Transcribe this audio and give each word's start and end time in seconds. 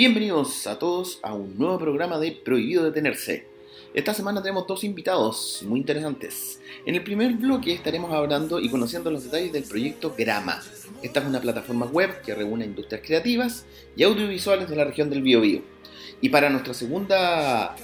Bienvenidos 0.00 0.66
a 0.66 0.78
todos 0.78 1.18
a 1.22 1.34
un 1.34 1.58
nuevo 1.58 1.78
programa 1.78 2.18
de 2.18 2.32
Prohibido 2.32 2.84
Detenerse. 2.84 3.46
Esta 3.92 4.14
semana 4.14 4.40
tenemos 4.40 4.66
dos 4.66 4.82
invitados 4.82 5.62
muy 5.66 5.78
interesantes. 5.78 6.58
En 6.86 6.94
el 6.94 7.04
primer 7.04 7.34
bloque 7.34 7.74
estaremos 7.74 8.10
hablando 8.10 8.60
y 8.60 8.70
conociendo 8.70 9.10
los 9.10 9.24
detalles 9.24 9.52
del 9.52 9.64
proyecto 9.64 10.14
Grama. 10.16 10.62
Esta 11.02 11.20
es 11.20 11.26
una 11.26 11.42
plataforma 11.42 11.84
web 11.84 12.22
que 12.22 12.34
reúne 12.34 12.64
industrias 12.64 13.02
creativas 13.04 13.66
y 13.94 14.04
audiovisuales 14.04 14.70
de 14.70 14.76
la 14.76 14.84
región 14.84 15.10
del 15.10 15.20
Biobío. 15.20 15.60
Y 16.22 16.30
para 16.30 16.48
nuestra 16.48 16.72
segunda 16.72 17.76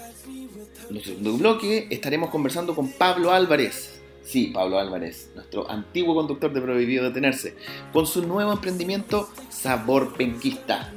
nuestro 0.89 1.17
segundo 1.17 1.37
bloque 1.37 1.87
estaremos 1.91 2.31
conversando 2.31 2.75
con 2.75 2.93
Pablo 2.93 3.31
Álvarez. 3.31 4.01
Sí, 4.25 4.53
Pablo 4.55 4.79
Álvarez, 4.79 5.33
nuestro 5.35 5.71
antiguo 5.71 6.15
conductor 6.15 6.51
de 6.51 6.63
Prohibido 6.63 7.05
Detenerse, 7.05 7.57
con 7.93 8.07
su 8.07 8.27
nuevo 8.27 8.53
emprendimiento 8.53 9.29
Sabor 9.51 10.15
Penquista. 10.17 10.95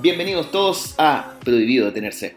Bienvenidos 0.00 0.52
todos 0.52 0.94
a 0.96 1.32
Prohibido 1.40 1.86
Detenerse. 1.86 2.36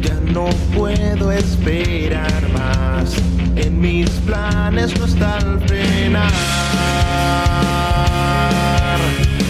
Ya 0.00 0.14
no 0.32 0.46
puedo 0.74 1.30
esperar 1.30 2.48
más. 2.54 3.14
En 3.54 3.82
mis 3.82 4.08
planes 4.20 4.98
no 4.98 5.04
está 5.04 5.36
el 5.36 5.60
frenar. 5.68 6.32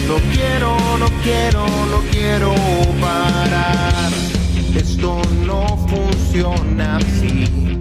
No 0.08 0.16
quiero, 0.32 0.76
no 0.98 1.06
quiero, 1.22 1.66
no 1.86 2.00
quiero 2.10 2.52
parar. 3.00 4.10
Esto 4.74 5.22
no 5.44 5.76
funciona 5.86 6.96
así. 6.96 7.75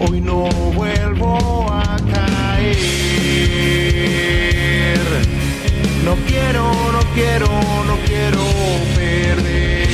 Hoy 0.00 0.20
no 0.20 0.44
vuelvo 0.74 1.66
a 1.72 1.96
caer. 2.12 2.78
No 6.04 6.14
quiero, 6.26 6.62
no 6.92 7.00
quiero, 7.14 7.48
no 7.86 7.96
quiero 8.06 8.44
perder. 8.94 9.88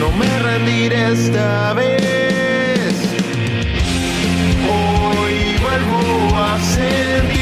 No 0.00 0.10
me 0.12 0.38
rendiré 0.40 1.12
esta 1.12 1.72
vez. 1.74 2.94
Hoy 4.68 5.56
vuelvo 5.62 6.36
a 6.36 6.58
sentir 6.58 7.41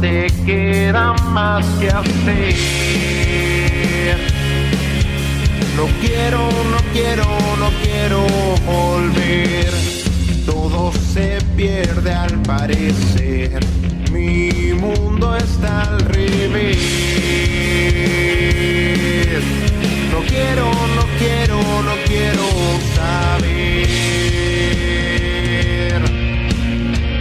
te 0.00 0.26
queda 0.46 1.12
más 1.30 1.66
que 1.78 1.88
hacer. 1.88 2.54
No 5.76 5.86
quiero, 6.00 6.48
no 6.70 6.78
quiero, 6.92 7.24
no 7.58 7.70
quiero 7.82 8.26
volver. 8.64 9.70
Todo 10.46 10.92
se 10.92 11.38
pierde 11.56 12.12
al 12.12 12.40
parecer. 12.42 13.60
Mi 14.10 14.72
mundo 14.72 15.36
está 15.36 15.82
al 15.82 16.00
revés. 16.00 16.78
No 20.12 20.20
quiero, 20.26 20.64
no 20.96 21.04
quiero, 21.18 21.58
no 21.82 21.94
quiero 22.06 22.46
saber. 22.96 23.90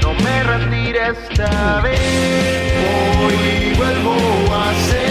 No 0.02 0.14
me 0.24 0.44
rendiré 0.44 1.10
esta 1.10 1.82
vez. 1.82 2.69
Hoy 3.22 3.74
vuelvo 3.76 4.16
a 4.54 4.74
sentir 4.74 5.09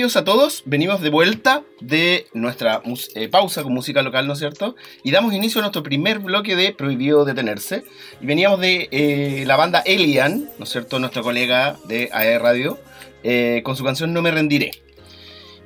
Bienvenidos 0.00 0.16
a 0.16 0.24
todos, 0.24 0.62
venimos 0.64 1.02
de 1.02 1.10
vuelta 1.10 1.62
de 1.82 2.26
nuestra 2.32 2.80
eh, 3.14 3.28
pausa 3.28 3.62
con 3.62 3.74
música 3.74 4.00
local, 4.00 4.26
¿no 4.26 4.32
es 4.32 4.38
cierto? 4.38 4.74
Y 5.04 5.10
damos 5.10 5.34
inicio 5.34 5.58
a 5.58 5.62
nuestro 5.64 5.82
primer 5.82 6.20
bloque 6.20 6.56
de 6.56 6.72
Prohibido 6.72 7.26
Detenerse. 7.26 7.84
Y 8.18 8.24
veníamos 8.24 8.60
de 8.60 8.88
eh, 8.92 9.44
la 9.46 9.56
banda 9.56 9.80
Elian, 9.84 10.48
¿no 10.56 10.64
es 10.64 10.70
cierto? 10.70 10.98
Nuestra 11.00 11.20
colega 11.20 11.76
de 11.84 12.08
AE 12.14 12.38
Radio, 12.38 12.78
eh, 13.22 13.60
con 13.62 13.76
su 13.76 13.84
canción 13.84 14.14
No 14.14 14.22
me 14.22 14.30
rendiré. 14.30 14.70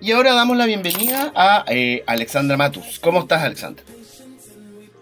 Y 0.01 0.11
ahora 0.11 0.35
damos 0.35 0.57
la 0.57 0.67
bienvenida 0.67 1.33
a 1.37 1.65
eh, 1.69 2.03
Alexandra 2.09 2.57
Matus. 2.57 2.99
¿Cómo 2.99 3.21
estás, 3.21 3.45
Alexandra? 3.45 3.85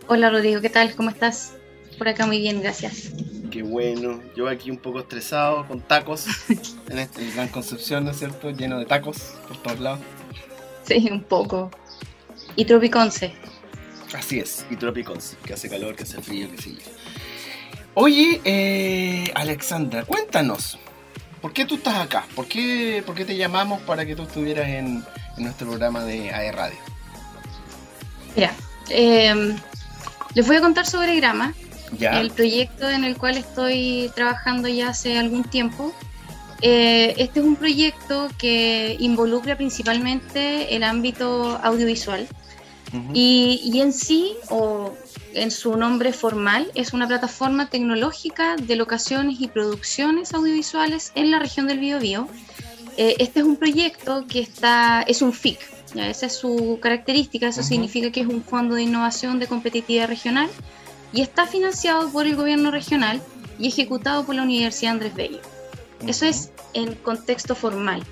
Hola 0.09 0.29
Rodrigo, 0.29 0.61
¿qué 0.61 0.69
tal? 0.69 0.95
¿Cómo 0.95 1.09
estás? 1.09 1.55
Por 1.97 2.07
acá 2.07 2.27
muy 2.27 2.39
bien, 2.39 2.61
gracias. 2.61 3.13
Qué 3.53 3.63
bueno. 3.63 4.21
Yo 4.35 4.49
aquí 4.49 4.71
un 4.71 4.79
poco 4.79 5.01
estresado, 5.01 5.67
con 5.69 5.81
tacos, 5.81 6.27
en 6.89 6.99
este 6.99 7.31
Gran 7.31 7.49
Concepción, 7.49 8.05
¿no 8.05 8.11
es 8.11 8.19
cierto? 8.19 8.51
Lleno 8.51 8.79
de 8.79 8.87
tacos 8.87 9.35
por 9.47 9.59
todos 9.59 9.79
lados. 9.79 10.01
Sí, 10.85 11.09
un 11.11 11.23
poco. 11.23 11.71
Y 12.57 12.65
Tropiconce. 12.65 13.35
Así 14.15 14.41
es, 14.41 14.67
y 14.71 14.77
Tropicons, 14.77 15.37
que 15.45 15.55
hace 15.55 15.71
calor, 15.71 15.97
que 15.97 16.03
hace 16.03 16.21
frío, 16.21 16.51
que 16.51 16.59
sí. 16.59 16.79
Oye, 17.95 18.41
eh, 18.45 19.31
Alexandra, 19.35 20.05
cuéntanos. 20.05 20.79
¿por 21.43 21.53
qué 21.53 21.65
tú 21.65 21.75
estás 21.75 21.97
acá? 21.97 22.25
¿Por 22.35 22.47
qué, 22.47 23.03
por 23.05 23.15
qué 23.15 23.25
te 23.25 23.37
llamamos 23.37 23.83
para 23.83 24.07
que 24.07 24.15
tú 24.15 24.23
estuvieras 24.23 24.69
en, 24.69 25.05
nuestro 25.37 25.67
programa 25.67 26.05
de 26.05 26.31
AE 26.31 26.53
Radio? 26.53 26.79
Mira, 28.37 28.55
eh, 28.89 29.57
les 30.35 30.47
voy 30.47 30.57
a 30.57 30.61
contar 30.61 30.87
sobre 30.87 31.17
Grama, 31.17 31.53
el 32.01 32.31
proyecto 32.31 32.89
en 32.89 33.05
el 33.05 33.17
cual 33.17 33.37
estoy 33.37 34.11
trabajando 34.15 34.69
ya 34.69 34.89
hace 34.89 35.19
algún 35.19 35.45
tiempo. 35.45 35.93
Eh, 36.61 37.15
este 37.19 37.41
es 37.41 37.47
un 37.47 37.57
proyecto 37.57 38.29
que 38.39 38.97
involucra 39.01 39.57
principalmente 39.57 40.77
el 40.77 40.85
ámbito 40.85 41.59
audiovisual 41.63 42.29
y, 43.15 43.61
y, 43.65 43.81
en 43.81 43.93
sí, 43.93 44.35
o 44.51 44.93
en 45.35 45.51
su 45.51 45.77
nombre 45.77 46.13
formal, 46.13 46.71
es 46.75 46.93
una 46.93 47.09
plataforma 47.09 47.71
tecnológica 47.71 48.57
de 48.57 48.77
locaciones 48.77 49.41
y 49.41 49.49
producciones 49.49 50.35
audiovisuales 50.35 51.11
en 51.15 51.31
la 51.31 51.39
región 51.39 51.67
del 51.67 51.79
Biobío. 51.79 52.29
Eh, 52.99 53.17
este 53.19 53.41
es 53.41 53.47
un 53.47 53.57
proyecto 53.57 54.27
que 54.29 54.41
está, 54.41 55.03
es 55.03 55.23
un 55.23 55.33
FIC, 55.33 55.59
¿ya? 55.95 56.09
esa 56.11 56.27
es 56.27 56.35
su 56.35 56.79
característica, 56.83 57.49
eso 57.49 57.63
significa 57.63 58.13
que 58.13 58.21
es 58.21 58.27
un 58.27 58.45
fondo 58.45 58.75
de 58.75 58.83
innovación 58.83 59.39
de 59.39 59.47
competitividad 59.47 60.09
regional 60.09 60.51
y 61.13 61.21
está 61.21 61.47
financiado 61.47 62.11
por 62.11 62.27
el 62.27 62.37
gobierno 62.37 62.71
regional 62.71 63.23
y 63.59 63.69
ejecutado 63.69 64.25
por 64.25 64.35
la 64.35 64.43
Universidad 64.43 64.93
Andrés 64.93 65.15
Bello. 65.15 65.41
Eso 66.07 66.27
es 66.27 66.51
en 66.75 66.95
contexto 66.95 67.55
formal. 67.55 68.03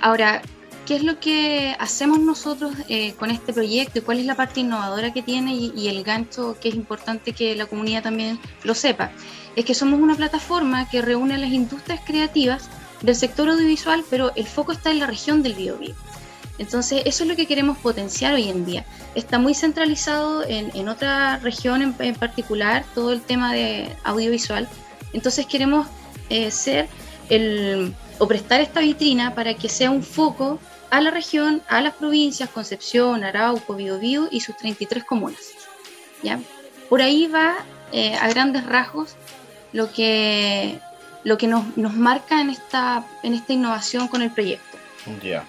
Ahora, 0.00 0.42
¿qué 0.86 0.96
es 0.96 1.04
lo 1.04 1.20
que 1.20 1.76
hacemos 1.78 2.18
nosotros 2.20 2.72
eh, 2.88 3.12
con 3.14 3.30
este 3.30 3.52
proyecto 3.52 3.98
y 3.98 4.02
cuál 4.02 4.18
es 4.18 4.26
la 4.26 4.34
parte 4.34 4.60
innovadora 4.60 5.12
que 5.12 5.22
tiene 5.22 5.54
y, 5.54 5.88
el 5.88 6.02
gancho 6.02 6.56
que 6.60 6.70
es 6.70 6.74
importante 6.74 7.32
que 7.32 7.54
la 7.54 7.66
comunidad 7.66 8.02
también 8.02 8.40
lo 8.64 8.74
sepa? 8.74 9.12
Es 9.56 9.64
que 9.64 9.74
somos 9.74 10.00
una 10.00 10.16
plataforma 10.16 10.88
que 10.88 11.02
reúne 11.02 11.34
a 11.34 11.38
las 11.38 11.50
industrias 11.50 12.00
creativas 12.04 12.68
del 13.02 13.14
sector 13.14 13.48
audiovisual, 13.48 14.04
pero 14.10 14.32
el 14.34 14.46
foco 14.46 14.72
está 14.72 14.90
en 14.90 14.98
la 14.98 15.06
región 15.06 15.42
del 15.42 15.54
Biobío. 15.54 15.94
Entonces, 16.60 17.00
eso 17.06 17.24
es 17.24 17.30
lo 17.30 17.36
que 17.36 17.46
queremos 17.46 17.78
potenciar 17.78 18.34
hoy 18.34 18.50
en 18.50 18.66
día. 18.66 18.84
Está 19.14 19.38
muy 19.38 19.54
centralizado 19.54 20.44
en, 20.46 20.88
otra 20.90 21.38
región 21.38 21.96
en, 21.98 22.14
particular, 22.14 22.84
todo 22.94 23.12
el 23.12 23.22
tema 23.22 23.54
de 23.54 23.96
audiovisual. 24.04 24.68
Entonces, 25.14 25.46
queremos 25.46 25.86
eh, 26.28 26.50
ser 26.50 26.86
el, 27.30 27.94
o 28.18 28.28
prestar 28.28 28.60
esta 28.60 28.80
vitrina 28.80 29.34
para 29.34 29.54
que 29.54 29.70
sea 29.70 29.90
un 29.90 30.02
foco 30.02 30.58
a 30.90 31.00
la 31.00 31.10
región, 31.10 31.62
a 31.66 31.80
las 31.80 31.94
provincias, 31.94 32.50
Concepción, 32.50 33.24
Arauco, 33.24 33.74
Biobío 33.74 34.28
y 34.30 34.42
sus 34.42 34.54
33 34.58 35.04
comunas. 35.04 35.40
¿ya? 36.22 36.38
Por 36.90 37.00
ahí 37.00 37.26
va 37.26 37.54
eh, 37.90 38.16
a 38.16 38.28
grandes 38.28 38.66
rasgos 38.66 39.16
lo 39.72 39.90
que, 39.90 40.78
lo 41.24 41.38
que 41.38 41.46
nos, 41.46 41.74
nos, 41.78 41.94
marca 41.94 42.42
en 42.42 42.50
esta, 42.50 43.06
en 43.22 43.32
esta 43.32 43.54
innovación 43.54 44.08
con 44.08 44.20
el 44.20 44.30
proyecto. 44.30 44.69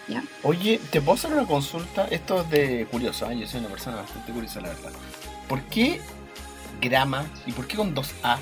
Ya. 0.08 0.24
Oye, 0.44 0.80
¿te 0.90 1.02
puedo 1.02 1.18
hacer 1.18 1.34
una 1.34 1.46
consulta? 1.46 2.06
Esto 2.06 2.42
es 2.42 2.50
de 2.50 2.88
curioso, 2.90 3.30
¿eh? 3.30 3.38
yo 3.38 3.48
soy 3.48 3.60
una 3.60 3.70
persona 3.70 3.98
bastante 3.98 4.32
curiosa, 4.32 4.62
la 4.62 4.70
verdad. 4.70 4.92
¿Por 5.48 5.62
qué 5.64 6.02
grama 6.80 7.26
y 7.46 7.52
por 7.52 7.68
qué 7.68 7.76
con 7.76 7.94
dos 7.94 8.12
A? 8.24 8.40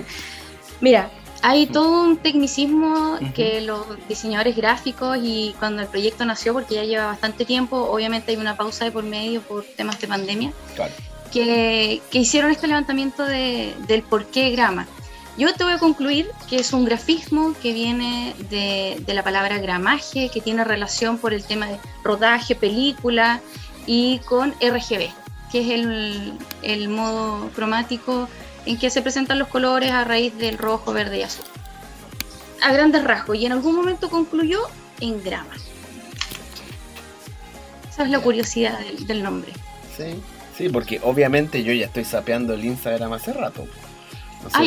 Mira, 0.80 1.10
hay 1.42 1.66
todo 1.66 2.02
un 2.02 2.16
tecnicismo 2.16 3.18
que 3.34 3.60
los 3.60 3.86
diseñadores 4.08 4.56
gráficos 4.56 5.18
y 5.22 5.54
cuando 5.58 5.82
el 5.82 5.88
proyecto 5.88 6.24
nació, 6.24 6.52
porque 6.52 6.74
ya 6.74 6.84
lleva 6.84 7.06
bastante 7.06 7.44
tiempo, 7.44 7.76
obviamente 7.76 8.32
hay 8.32 8.36
una 8.36 8.56
pausa 8.56 8.84
de 8.84 8.92
por 8.92 9.04
medio 9.04 9.40
por 9.42 9.64
temas 9.64 10.00
de 10.00 10.08
pandemia, 10.08 10.52
que, 11.32 12.02
hicieron 12.12 12.50
este 12.50 12.66
levantamiento 12.66 13.24
de, 13.24 13.74
del 13.86 14.02
por 14.02 14.26
qué 14.26 14.50
grama. 14.50 14.86
Yo 15.40 15.54
te 15.54 15.64
voy 15.64 15.72
a 15.72 15.78
concluir 15.78 16.30
que 16.50 16.56
es 16.56 16.74
un 16.74 16.84
grafismo 16.84 17.54
que 17.62 17.72
viene 17.72 18.34
de, 18.50 19.02
de 19.06 19.14
la 19.14 19.24
palabra 19.24 19.56
gramaje, 19.56 20.28
que 20.28 20.42
tiene 20.42 20.64
relación 20.64 21.16
por 21.16 21.32
el 21.32 21.42
tema 21.44 21.66
de 21.66 21.78
rodaje, 22.04 22.54
película 22.54 23.40
y 23.86 24.18
con 24.26 24.50
RGB, 24.60 25.08
que 25.50 25.60
es 25.62 25.70
el, 25.70 26.34
el 26.60 26.90
modo 26.90 27.48
cromático 27.54 28.28
en 28.66 28.78
que 28.78 28.90
se 28.90 29.00
presentan 29.00 29.38
los 29.38 29.48
colores 29.48 29.90
a 29.92 30.04
raíz 30.04 30.36
del 30.36 30.58
rojo, 30.58 30.92
verde 30.92 31.20
y 31.20 31.22
azul. 31.22 31.46
A 32.60 32.74
grandes 32.74 33.02
rasgos, 33.02 33.38
y 33.38 33.46
en 33.46 33.52
algún 33.52 33.74
momento 33.74 34.10
concluyó 34.10 34.60
en 35.00 35.24
grama. 35.24 35.54
Esa 37.88 38.02
es 38.02 38.10
la 38.10 38.20
curiosidad 38.20 38.78
del, 38.78 39.22
nombre. 39.22 39.54
Sí, 39.96 40.20
sí, 40.58 40.68
porque 40.68 41.00
obviamente 41.02 41.64
yo 41.64 41.72
ya 41.72 41.86
estoy 41.86 42.04
sapeando 42.04 42.52
el 42.52 42.62
Instagram 42.62 43.14
hace 43.14 43.32
rato. 43.32 43.66
ah, 44.52 44.64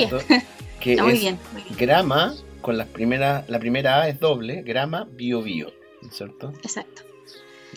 Que 0.84 1.02
muy, 1.02 1.18
bien, 1.18 1.40
grama, 1.80 2.36
con 2.60 2.78
las 2.78 2.90
primeras, 2.90 3.48
la 3.48 3.58
primera 3.58 4.02
A 4.02 4.10
es 4.10 4.20
doble, 4.20 4.64
grama, 4.64 5.08
bio, 5.10 5.42
bio, 5.42 5.72
¿no 6.02 6.10
es 6.10 6.18
cierto? 6.18 6.52
Exacto. 6.62 7.04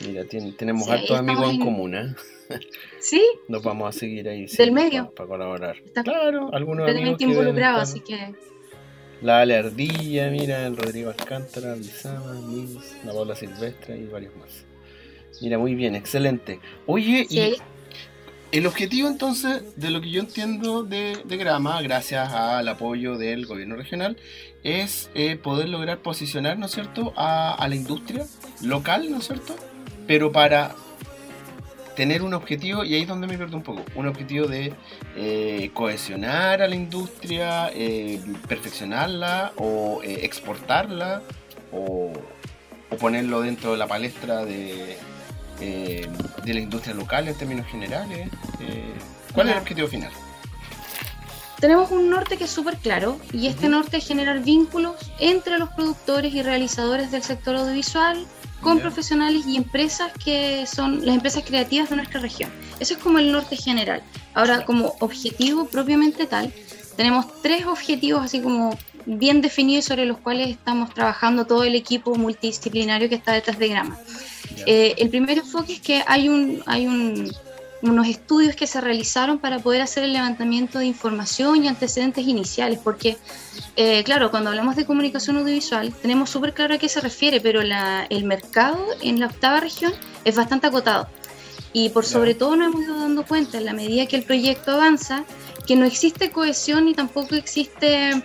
Mira, 0.04 0.24
tenemos 0.24 0.88
hartos 0.88 1.16
amigos 1.16 1.54
en 1.54 1.60
común, 1.60 1.94
¿eh? 1.94 2.14
Sí. 2.98 3.22
Nos 3.46 3.62
vamos 3.62 3.94
a 3.94 3.98
seguir 3.98 4.28
ahí. 4.28 4.46
Del 4.46 4.72
medio. 4.72 5.12
Para, 5.14 5.28
colaborar. 5.28 5.76
claro, 6.02 6.50
algunos 6.52 6.90
amigos. 6.90 7.20
involucrado, 7.20 7.80
así 7.80 8.00
que. 8.00 8.34
La 9.22 9.40
Ale 9.40 9.56
Ardilla, 9.56 10.28
mira, 10.30 10.66
el 10.66 10.76
Rodrigo 10.76 11.10
Alcántara, 11.10 11.76
Lizama, 11.76 12.34
Nils, 12.48 12.96
la 13.04 13.12
Paula 13.12 13.36
Silvestre 13.36 13.96
y 13.98 14.06
varios 14.06 14.34
más. 14.36 14.64
Mira, 15.40 15.58
muy 15.58 15.76
bien, 15.76 15.94
excelente. 15.94 16.58
Oye, 16.86 17.24
y 17.30 17.54
el 18.52 18.66
objetivo 18.66 19.08
entonces, 19.08 19.76
de 19.76 19.90
lo 19.90 20.00
que 20.00 20.10
yo 20.10 20.20
entiendo 20.20 20.82
de, 20.82 21.22
Grama, 21.28 21.82
gracias 21.82 22.32
al 22.32 22.68
apoyo 22.68 23.18
del 23.18 23.46
gobierno 23.46 23.76
regional, 23.76 24.16
es 24.62 25.10
eh, 25.14 25.36
poder 25.36 25.68
lograr 25.68 25.98
posicionar, 25.98 26.58
¿no 26.58 26.66
es 26.66 26.72
cierto?, 26.72 27.12
a, 27.16 27.64
la 27.68 27.74
industria 27.74 28.24
local, 28.62 29.10
¿no 29.10 29.18
es 29.18 29.26
cierto?, 29.26 29.56
pero 30.06 30.32
para 30.32 30.74
tener 31.96 32.22
un 32.22 32.34
objetivo, 32.34 32.84
y 32.84 32.94
ahí 32.94 33.02
es 33.02 33.08
donde 33.08 33.26
me 33.26 33.36
pierdo 33.36 33.56
un 33.56 33.62
poco, 33.62 33.82
un 33.94 34.06
objetivo 34.06 34.46
de 34.46 34.72
eh, 35.16 35.70
cohesionar 35.74 36.62
a 36.62 36.68
la 36.68 36.76
industria, 36.76 37.70
eh, 37.74 38.20
perfeccionarla 38.48 39.52
o 39.56 40.02
exportarla 40.02 41.22
o, 41.72 42.12
ponerlo 43.00 43.42
dentro 43.42 43.72
de 43.72 43.76
la 43.76 43.86
palestra 43.86 44.44
de, 44.46 44.96
de 45.58 46.08
la 46.44 46.60
industria 46.60 46.94
local 46.94 47.28
en 47.28 47.34
términos 47.34 47.66
generales. 47.66 48.28
¿Cuál 49.34 49.48
es 49.48 49.54
el 49.54 49.60
objetivo 49.62 49.88
final? 49.88 50.10
Tenemos 51.60 51.90
un 51.90 52.10
norte 52.10 52.36
que 52.36 52.44
es 52.44 52.50
súper 52.50 52.76
claro 52.76 53.18
y 53.32 53.46
este 53.46 53.68
norte 53.68 53.96
es 53.96 54.06
generar 54.06 54.40
vínculos 54.40 54.94
entre 55.18 55.58
los 55.58 55.70
productores 55.70 56.34
y 56.34 56.42
realizadores 56.42 57.10
del 57.10 57.22
sector 57.22 57.56
audiovisual, 57.56 58.26
con 58.60 58.80
profesionales 58.80 59.46
y 59.46 59.56
empresas 59.56 60.12
que 60.22 60.66
son 60.66 61.04
las 61.06 61.14
empresas 61.14 61.44
creativas 61.46 61.88
de 61.88 61.96
nuestra 61.96 62.20
región. 62.20 62.50
Eso 62.78 62.94
es 62.94 63.00
como 63.00 63.18
el 63.18 63.32
norte 63.32 63.56
general. 63.56 64.02
Ahora, 64.34 64.66
como 64.66 64.96
objetivo 65.00 65.66
propiamente 65.66 66.26
tal, 66.26 66.52
tenemos 66.96 67.26
tres 67.42 67.64
objetivos 67.66 68.22
así 68.24 68.40
como 68.40 68.76
bien 69.06 69.40
definidos 69.40 69.84
sobre 69.86 70.04
los 70.04 70.18
cuales 70.18 70.50
estamos 70.50 70.92
trabajando 70.92 71.46
todo 71.46 71.64
el 71.64 71.74
equipo 71.74 72.14
multidisciplinario 72.16 73.08
que 73.08 73.14
está 73.14 73.32
detrás 73.32 73.58
de 73.58 73.68
Grama. 73.68 73.98
Eh, 74.66 74.94
el 74.98 75.08
primer 75.08 75.38
enfoque 75.38 75.74
es 75.74 75.80
que 75.80 76.02
hay 76.06 76.28
un, 76.28 76.62
hay 76.66 76.86
un 76.86 77.30
unos 77.82 78.08
estudios 78.08 78.56
que 78.56 78.66
se 78.66 78.80
realizaron 78.80 79.38
para 79.38 79.58
poder 79.58 79.82
hacer 79.82 80.04
el 80.04 80.12
levantamiento 80.12 80.78
de 80.78 80.86
información 80.86 81.64
y 81.64 81.68
antecedentes 81.68 82.26
iniciales, 82.26 82.78
porque, 82.82 83.16
eh, 83.76 84.02
claro, 84.04 84.30
cuando 84.30 84.50
hablamos 84.50 84.76
de 84.76 84.86
comunicación 84.86 85.36
audiovisual, 85.36 85.92
tenemos 85.92 86.30
súper 86.30 86.54
claro 86.54 86.74
a 86.74 86.78
qué 86.78 86.88
se 86.88 87.00
refiere, 87.00 87.40
pero 87.40 87.62
la, 87.62 88.06
el 88.08 88.24
mercado 88.24 88.84
en 89.02 89.20
la 89.20 89.26
octava 89.26 89.60
región 89.60 89.92
es 90.24 90.36
bastante 90.36 90.66
acotado. 90.66 91.08
Y 91.72 91.90
por 91.90 92.06
sobre 92.06 92.34
todo 92.34 92.56
nos 92.56 92.72
hemos 92.72 92.84
ido 92.84 92.98
dando 92.98 93.24
cuenta, 93.26 93.58
en 93.58 93.66
la 93.66 93.74
medida 93.74 94.06
que 94.06 94.16
el 94.16 94.22
proyecto 94.22 94.72
avanza, 94.72 95.24
que 95.66 95.76
no 95.76 95.84
existe 95.84 96.30
cohesión 96.30 96.86
ni 96.86 96.94
tampoco 96.94 97.34
existe 97.34 98.22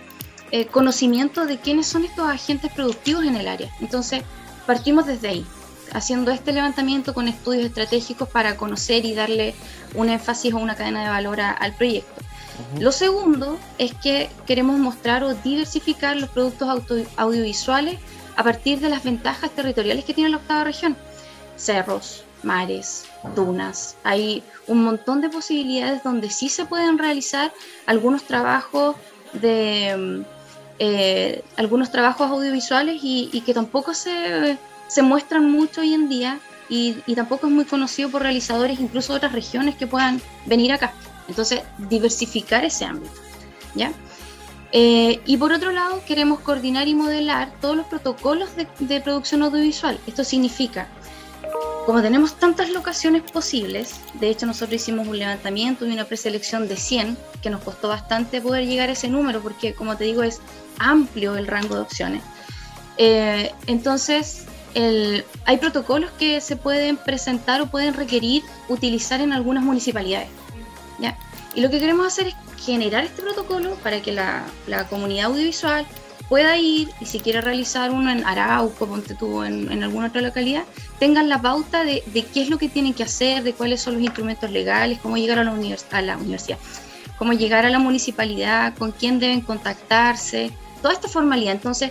eh, 0.50 0.66
conocimiento 0.66 1.44
de 1.44 1.58
quiénes 1.58 1.86
son 1.86 2.04
estos 2.04 2.28
agentes 2.28 2.72
productivos 2.72 3.24
en 3.24 3.36
el 3.36 3.48
área. 3.48 3.70
Entonces, 3.80 4.22
partimos 4.64 5.06
desde 5.06 5.28
ahí 5.28 5.46
haciendo 5.92 6.30
este 6.30 6.52
levantamiento 6.52 7.14
con 7.14 7.28
estudios 7.28 7.64
estratégicos 7.66 8.28
para 8.28 8.56
conocer 8.56 9.04
y 9.04 9.14
darle 9.14 9.54
un 9.94 10.08
énfasis 10.08 10.54
o 10.54 10.58
una 10.58 10.74
cadena 10.74 11.02
de 11.02 11.10
valor 11.10 11.40
al 11.40 11.72
proyecto. 11.74 12.22
Lo 12.78 12.92
segundo 12.92 13.58
es 13.78 13.94
que 13.94 14.30
queremos 14.46 14.78
mostrar 14.78 15.24
o 15.24 15.34
diversificar 15.34 16.16
los 16.16 16.30
productos 16.30 17.06
audiovisuales 17.16 17.98
a 18.36 18.44
partir 18.44 18.80
de 18.80 18.88
las 18.88 19.04
ventajas 19.04 19.50
territoriales 19.50 20.04
que 20.04 20.14
tiene 20.14 20.30
la 20.30 20.36
octava 20.38 20.64
región. 20.64 20.96
Cerros, 21.56 22.24
mares, 22.42 23.04
dunas. 23.34 23.96
Hay 24.04 24.42
un 24.66 24.84
montón 24.84 25.20
de 25.20 25.28
posibilidades 25.28 26.02
donde 26.02 26.30
sí 26.30 26.48
se 26.48 26.64
pueden 26.64 26.98
realizar 26.98 27.52
algunos 27.86 28.24
trabajos 28.24 28.96
de 29.34 30.24
eh, 30.78 31.42
algunos 31.56 31.90
trabajos 31.90 32.30
audiovisuales 32.30 33.00
y 33.02 33.42
que 33.44 33.54
tampoco 33.54 33.94
se 33.94 34.58
se 34.92 35.00
muestran 35.00 35.50
mucho 35.50 35.80
hoy 35.80 35.94
en 35.94 36.10
día 36.10 36.38
y, 36.68 36.94
tampoco 37.14 37.46
es 37.46 37.52
muy 37.52 37.64
conocido 37.64 38.10
por 38.10 38.22
realizadores 38.22 38.78
incluso 38.78 39.12
de 39.12 39.18
otras 39.18 39.32
regiones 39.32 39.74
que 39.74 39.86
puedan 39.86 40.20
venir 40.44 40.70
acá. 40.72 40.92
Entonces, 41.28 41.62
diversificar 41.78 42.64
ese 42.64 42.84
ámbito. 42.84 43.14
¿ya? 43.74 43.92
Eh, 44.72 45.20
y 45.24 45.36
por 45.38 45.52
otro 45.52 45.70
lado, 45.72 46.02
queremos 46.06 46.40
coordinar 46.40 46.88
y 46.88 46.94
modelar 46.94 47.52
todos 47.60 47.76
los 47.76 47.86
protocolos 47.86 48.50
de, 48.56 49.00
producción 49.00 49.42
audiovisual. 49.42 49.98
Esto 50.06 50.24
significa, 50.24 50.88
como 51.86 52.02
tenemos 52.02 52.38
tantas 52.38 52.68
locaciones 52.68 53.22
posibles, 53.22 53.94
de 54.14 54.28
hecho 54.28 54.44
nosotros 54.44 54.80
hicimos 54.80 55.08
un 55.08 55.18
levantamiento 55.18 55.86
y 55.86 55.92
una 55.92 56.04
preselección 56.04 56.68
de 56.68 56.76
100, 56.76 57.16
que 57.42 57.48
nos 57.48 57.62
costó 57.62 57.88
bastante 57.88 58.42
poder 58.42 58.66
llegar 58.66 58.90
a 58.90 58.92
ese 58.92 59.08
número, 59.08 59.40
porque 59.40 59.72
como 59.74 59.96
te 59.96 60.04
digo, 60.04 60.22
es 60.22 60.40
amplio 60.78 61.36
el 61.36 61.46
rango 61.46 61.76
de 61.76 61.80
opciones. 61.80 62.22
Eh, 62.98 63.52
entonces, 63.66 64.46
hay 64.74 65.56
protocolos 65.58 66.10
que 66.12 66.40
se 66.40 66.56
pueden 66.56 66.96
presentar 66.96 67.60
o 67.60 67.66
pueden 67.66 67.94
requerir 67.94 68.42
utilizar 68.68 69.20
en 69.20 69.32
algunas 69.32 69.62
municipalidades. 69.62 70.28
¿ya? 70.98 71.18
Y 71.54 71.60
lo 71.60 71.70
que 71.70 71.78
queremos 71.78 72.06
hacer 72.06 72.28
es 72.28 72.34
generar 72.64 73.04
este 73.04 73.22
protocolo 73.22 73.74
para 73.82 74.00
que 74.00 74.12
la, 74.12 74.44
comunidad 74.88 75.26
audiovisual 75.26 75.86
pueda 76.28 76.56
ir 76.56 76.88
y 77.00 77.06
si 77.06 77.20
quiere 77.20 77.40
realizar 77.40 77.90
uno 77.90 78.10
en 78.10 78.24
Arauco, 78.24 78.86
ponte 78.86 79.14
tú 79.14 79.42
en, 79.42 79.70
en 79.70 79.82
alguna 79.82 80.06
otra 80.06 80.22
localidad, 80.22 80.64
tengan 80.98 81.28
la 81.28 81.42
pauta 81.42 81.82
de, 81.82 82.02
qué 82.32 82.42
es 82.42 82.48
lo 82.48 82.58
que 82.58 82.68
tienen 82.68 82.94
que 82.94 83.02
hacer, 83.02 83.42
de 83.42 83.52
cuáles 83.54 83.82
son 83.82 83.94
los 83.94 84.02
instrumentos 84.04 84.50
legales, 84.50 85.00
cómo 85.02 85.16
llegar 85.16 85.40
a 85.40 85.44
la, 85.44 85.52
a 85.90 86.02
la 86.02 86.16
universidad, 86.16 86.58
cómo 87.18 87.32
llegar 87.32 87.66
a 87.66 87.70
la 87.70 87.80
municipalidad, 87.80 88.74
con 88.78 88.92
quién 88.92 89.18
deben 89.18 89.40
contactarse, 89.40 90.52
toda 90.80 90.94
esta 90.94 91.08
formalidad. 91.08 91.54
Entonces, 91.54 91.90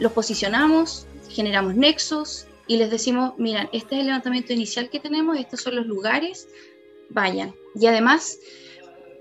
los 0.00 0.10
posicionamos, 0.10 1.06
generamos 1.28 1.74
nexos 1.74 2.46
y 2.66 2.76
les 2.76 2.90
decimos, 2.90 3.34
miren, 3.38 3.68
este 3.72 3.94
es 3.94 4.00
el 4.00 4.06
levantamiento 4.06 4.52
inicial 4.52 4.90
que 4.90 5.00
tenemos, 5.00 5.38
estos 5.38 5.62
son 5.62 5.76
los 5.76 5.86
lugares, 5.86 6.48
vayan. 7.08 7.54
Y 7.74 7.86
además, 7.86 8.38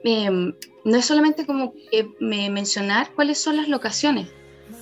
em, 0.04 0.54
no 0.84 0.98
es 0.98 1.06
solamente 1.06 1.46
como 1.46 1.74
mencionar 2.20 3.12
cuáles 3.14 3.40
son 3.40 3.58
las 3.58 3.68
locaciones, 3.68 4.28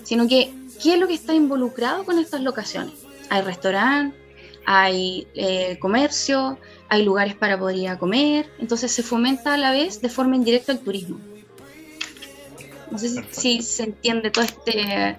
sino 0.03 0.27
que 0.27 0.51
qué 0.81 0.93
es 0.93 0.99
lo 0.99 1.07
que 1.07 1.13
está 1.13 1.33
involucrado 1.33 2.03
con 2.03 2.19
estas 2.19 2.41
locaciones. 2.41 2.93
Hay 3.29 3.41
restaurante, 3.41 4.17
hay 4.65 5.27
eh, 5.35 5.77
comercio, 5.79 6.57
hay 6.89 7.03
lugares 7.03 7.35
para 7.35 7.57
poder 7.57 7.77
ir 7.77 7.89
a 7.89 7.99
comer, 7.99 8.49
entonces 8.59 8.91
se 8.91 9.03
fomenta 9.03 9.53
a 9.53 9.57
la 9.57 9.71
vez 9.71 10.01
de 10.01 10.09
forma 10.09 10.35
indirecta 10.35 10.71
el 10.71 10.79
turismo. 10.79 11.19
No 12.91 12.97
sé 12.97 13.23
si, 13.31 13.61
se 13.61 13.83
entiende 13.83 14.31
todo 14.31 14.45
este... 14.45 15.17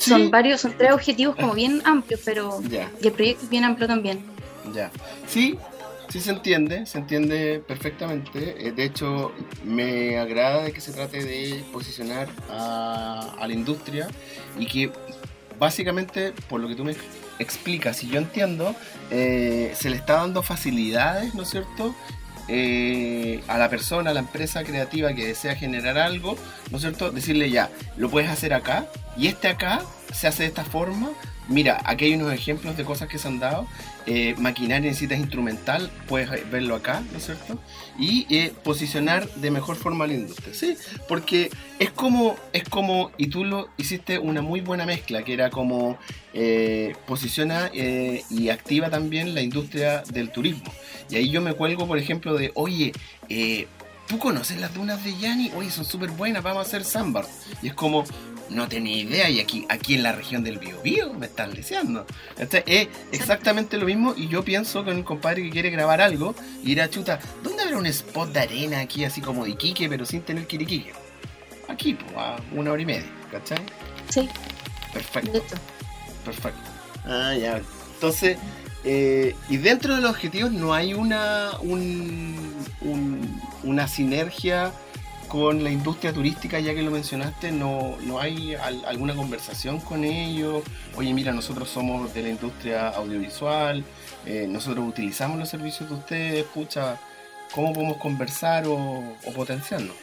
Son 0.00 0.30
varios, 0.30 0.62
son 0.62 0.74
tres 0.76 0.92
objetivos 0.92 1.36
como 1.36 1.54
bien 1.54 1.82
amplios, 1.84 2.20
pero 2.24 2.60
el 3.02 3.12
proyecto 3.12 3.44
es 3.44 3.50
bien 3.50 3.64
amplio 3.64 3.86
también. 3.86 4.20
Ya. 4.74 4.90
Sí, 5.26 5.58
Sí 6.10 6.20
se 6.20 6.30
entiende, 6.32 6.86
se 6.86 6.98
entiende 6.98 7.62
perfectamente. 7.64 8.66
Eh, 8.66 8.72
de 8.72 8.84
hecho, 8.84 9.32
me 9.64 10.18
agrada 10.18 10.64
de 10.64 10.72
que 10.72 10.80
se 10.80 10.92
trate 10.92 11.24
de 11.24 11.62
posicionar 11.72 12.28
a, 12.48 13.36
la 13.46 13.52
industria 13.52 14.08
y 14.58 14.66
que 14.66 14.90
básicamente, 15.56 16.32
por 16.48 16.60
lo 16.60 16.66
que 16.66 16.74
tú 16.74 16.84
me 16.84 16.96
explicas, 17.38 18.02
y 18.02 18.08
yo 18.08 18.18
entiendo, 18.18 18.74
eh, 19.12 19.72
se 19.76 19.88
le 19.88 19.96
está 19.96 20.14
dando 20.14 20.42
facilidades, 20.42 21.32
¿no 21.36 21.44
es 21.44 21.50
cierto? 21.50 21.94
Eh, 22.52 23.44
a 23.46 23.58
la 23.58 23.68
persona, 23.68 24.10
a 24.10 24.12
la 24.12 24.18
empresa 24.18 24.64
creativa 24.64 25.14
que 25.14 25.24
desea 25.24 25.54
generar 25.54 25.98
algo, 25.98 26.36
¿no 26.72 26.78
es 26.78 26.82
cierto? 26.82 27.12
Decirle 27.12 27.48
ya, 27.48 27.70
lo 27.96 28.10
puedes 28.10 28.28
hacer 28.28 28.54
acá 28.54 28.86
y 29.16 29.28
este 29.28 29.46
acá 29.46 29.82
se 30.12 30.26
hace 30.26 30.42
de 30.42 30.48
esta 30.48 30.64
forma 30.64 31.10
Mira, 31.50 31.82
aquí 31.84 32.04
hay 32.04 32.14
unos 32.14 32.32
ejemplos 32.32 32.76
de 32.76 32.84
cosas 32.84 33.08
que 33.08 33.18
se 33.18 33.26
han 33.26 33.40
dado. 33.40 33.66
Eh, 34.06 34.36
maquinaria 34.38 34.88
en 34.88 34.94
citas 34.94 35.18
instrumental, 35.18 35.90
puedes 36.06 36.48
verlo 36.48 36.76
acá, 36.76 37.02
¿no 37.10 37.18
es 37.18 37.26
cierto? 37.26 37.58
Y 37.98 38.24
eh, 38.34 38.52
posicionar 38.62 39.28
de 39.34 39.50
mejor 39.50 39.74
forma 39.74 40.06
la 40.06 40.14
industria, 40.14 40.54
¿sí? 40.54 40.76
Porque 41.08 41.50
es 41.80 41.90
como, 41.90 42.36
es 42.52 42.62
como, 42.68 43.10
y 43.16 43.26
tú 43.26 43.44
lo 43.44 43.68
hiciste 43.76 44.20
una 44.20 44.42
muy 44.42 44.60
buena 44.60 44.86
mezcla, 44.86 45.24
que 45.24 45.32
era 45.32 45.50
como 45.50 45.98
eh, 46.34 46.94
posiciona 47.08 47.70
y 47.74 48.48
activa 48.48 48.88
también 48.88 49.34
la 49.34 49.42
industria 49.42 50.04
del 50.08 50.30
turismo. 50.30 50.72
Y 51.10 51.16
ahí 51.16 51.30
yo 51.30 51.40
me 51.40 51.54
cuelgo, 51.54 51.86
por 51.88 51.98
ejemplo, 51.98 52.36
de, 52.36 52.52
oye, 52.54 52.92
¿tú 54.06 54.18
conoces 54.20 54.60
las 54.60 54.72
dunas 54.72 55.02
de 55.02 55.18
Yanni? 55.18 55.50
Oye, 55.56 55.70
son 55.70 55.84
súper 55.84 56.10
buenas, 56.10 56.44
vamos 56.44 56.64
a 56.64 56.68
hacer 56.68 56.84
sambar. 56.84 57.26
Y 57.60 57.68
es 57.68 57.74
como, 57.74 58.04
no 58.50 58.68
tenía 58.68 58.96
idea 58.96 59.30
y 59.30 59.40
aquí, 59.40 59.66
aquí 59.68 59.94
en 59.94 60.02
la 60.02 60.12
región 60.12 60.42
del 60.42 60.58
Biobío 60.58 61.14
me 61.14 61.26
están 61.26 61.52
diciendo. 61.52 62.06
Este 62.38 62.62
es 62.66 62.88
exactamente 63.12 63.78
lo 63.78 63.86
mismo 63.86 64.14
y 64.16 64.28
yo 64.28 64.44
pienso 64.44 64.84
con 64.84 64.96
un 64.96 65.02
compadre 65.02 65.42
que 65.42 65.50
quiere 65.50 65.70
grabar 65.70 66.00
algo 66.00 66.34
y 66.62 66.72
irá 66.72 66.90
chuta, 66.90 67.20
¿dónde 67.42 67.62
habrá 67.62 67.78
un 67.78 67.86
spot 67.86 68.30
de 68.32 68.40
arena 68.40 68.80
aquí 68.80 69.04
así 69.04 69.20
como 69.20 69.44
de 69.44 69.50
Iquique 69.50 69.88
pero 69.88 70.04
sin 70.04 70.22
tener 70.22 70.46
Quiriquique? 70.46 70.92
Aquí, 71.68 71.94
pues, 71.94 72.16
a 72.16 72.36
una 72.52 72.72
hora 72.72 72.82
y 72.82 72.86
media, 72.86 73.10
¿cachai? 73.30 73.58
Sí. 74.08 74.28
Perfecto. 74.92 75.42
Perfecto. 76.24 76.60
Ah, 77.04 77.34
ya. 77.34 77.60
Entonces, 77.94 78.36
eh, 78.84 79.36
y 79.48 79.56
dentro 79.58 79.94
de 79.94 80.00
los 80.00 80.10
objetivos 80.10 80.50
no 80.50 80.74
hay 80.74 80.94
una, 80.94 81.52
un, 81.60 82.60
una 83.62 83.86
sinergia 83.86 84.72
con 85.30 85.62
la 85.62 85.70
industria 85.70 86.12
turística, 86.12 86.58
ya 86.58 86.74
que 86.74 86.82
lo 86.82 86.90
mencionaste, 86.90 87.52
no, 87.52 87.96
no 88.02 88.18
hay 88.18 88.56
alguna 88.56 89.14
conversación 89.14 89.78
con 89.78 90.02
ellos. 90.04 90.64
Oye, 90.96 91.14
mira, 91.14 91.32
nosotros 91.32 91.68
somos 91.70 92.12
de 92.12 92.22
la 92.22 92.28
industria 92.30 92.88
audiovisual, 92.88 93.84
eh, 94.26 94.46
nosotros 94.48 94.86
utilizamos 94.88 95.38
los 95.38 95.48
servicios 95.48 95.88
de 95.88 95.94
ustedes, 95.94 96.34
escucha, 96.44 96.98
¿cómo 97.54 97.72
podemos 97.72 97.98
conversar 97.98 98.66
o, 98.66 99.04
potenciarnos? 99.32 99.94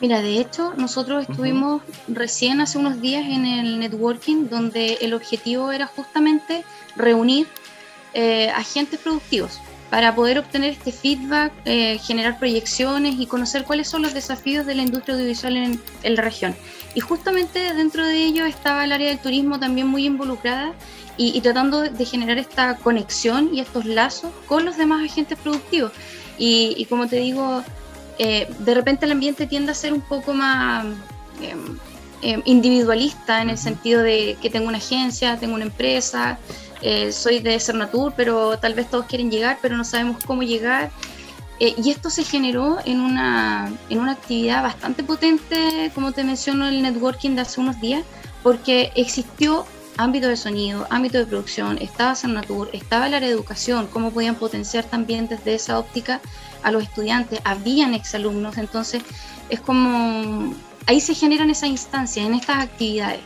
Mira, 0.00 0.20
de 0.20 0.40
hecho, 0.40 0.74
nosotros 0.76 1.28
estuvimos 1.28 1.82
recién 2.08 2.60
hace 2.60 2.78
unos 2.78 3.00
días 3.00 3.24
en 3.24 3.46
el 3.46 3.78
networking, 3.78 4.48
donde 4.48 4.94
el 5.00 5.14
objetivo 5.14 5.70
era 5.70 5.86
justamente 5.86 6.64
reunir 6.96 7.46
eh, 8.14 8.50
agentes 8.50 8.98
productivos 8.98 9.60
para 9.92 10.14
poder 10.14 10.38
obtener 10.38 10.70
este 10.70 10.90
feedback, 10.90 11.52
eh, 11.66 11.98
generar 11.98 12.38
proyecciones 12.38 13.16
y 13.18 13.26
conocer 13.26 13.64
cuáles 13.64 13.88
son 13.88 14.00
los 14.00 14.14
desafíos 14.14 14.64
de 14.64 14.74
la 14.74 14.80
industria 14.80 15.16
audiovisual 15.16 15.54
en, 15.54 16.16
la 16.16 16.22
región. 16.22 16.56
Y 16.94 17.00
justamente 17.00 17.74
dentro 17.74 18.06
de 18.06 18.24
ello 18.24 18.46
estaba 18.46 18.86
el 18.86 18.92
área 18.92 19.08
del 19.08 19.18
turismo 19.18 19.60
también 19.60 19.86
muy 19.88 20.06
involucrada 20.06 20.72
y, 21.18 21.38
tratando 21.42 21.82
de 21.82 22.04
generar 22.06 22.38
esta 22.38 22.76
conexión 22.76 23.50
y 23.52 23.60
estos 23.60 23.84
lazos 23.84 24.32
con 24.46 24.64
los 24.64 24.78
demás 24.78 25.04
agentes 25.04 25.38
productivos. 25.38 25.92
Y, 26.38 26.86
como 26.86 27.06
te 27.06 27.16
digo, 27.16 27.62
eh, 28.18 28.48
de 28.60 28.74
repente 28.74 29.04
el 29.04 29.12
ambiente 29.12 29.46
tiende 29.46 29.72
a 29.72 29.74
ser 29.74 29.92
un 29.92 30.00
poco 30.00 30.32
más... 30.32 30.86
Em, 31.42 31.76
individualista 32.44 33.42
en 33.42 33.50
el 33.50 33.58
sentido 33.58 34.00
de 34.00 34.36
que 34.40 34.48
tengo 34.48 34.68
una 34.68 34.78
agencia, 34.78 35.38
tengo 35.38 35.56
una 35.56 35.64
empresa, 35.64 36.38
eh, 36.82 37.12
soy 37.12 37.40
de 37.40 37.58
Cernatur, 37.60 38.12
pero 38.16 38.58
tal 38.58 38.74
vez 38.74 38.90
todos 38.90 39.06
quieren 39.06 39.30
llegar, 39.30 39.58
pero 39.62 39.76
no 39.76 39.84
sabemos 39.84 40.22
cómo 40.24 40.42
llegar. 40.42 40.90
Eh, 41.60 41.74
y 41.82 41.90
esto 41.90 42.10
se 42.10 42.24
generó 42.24 42.78
en 42.84 43.00
una, 43.00 43.72
en 43.88 44.00
una 44.00 44.12
actividad 44.12 44.62
bastante 44.62 45.04
potente, 45.04 45.92
como 45.94 46.12
te 46.12 46.24
menciono, 46.24 46.68
el 46.68 46.82
networking 46.82 47.36
de 47.36 47.42
hace 47.42 47.60
unos 47.60 47.80
días, 47.80 48.04
porque 48.42 48.90
existió 48.96 49.64
ámbito 49.96 50.28
de 50.28 50.36
sonido, 50.36 50.86
ámbito 50.90 51.18
de 51.18 51.26
producción, 51.26 51.78
estaba 51.78 52.16
Cernatur, 52.16 52.70
estaba 52.72 53.06
el 53.06 53.14
área 53.14 53.28
de 53.28 53.34
educación, 53.34 53.86
cómo 53.92 54.10
podían 54.10 54.34
potenciar 54.34 54.84
también 54.84 55.28
desde 55.28 55.54
esa 55.54 55.78
óptica 55.78 56.20
a 56.62 56.72
los 56.72 56.82
estudiantes, 56.82 57.40
habían 57.44 57.94
exalumnos, 57.94 58.56
entonces 58.56 59.02
es 59.48 59.60
como 59.60 60.54
ahí 60.86 61.00
se 61.00 61.14
generan 61.14 61.50
esas 61.50 61.68
instancias, 61.68 62.26
en 62.26 62.34
estas 62.34 62.64
actividades 62.64 63.20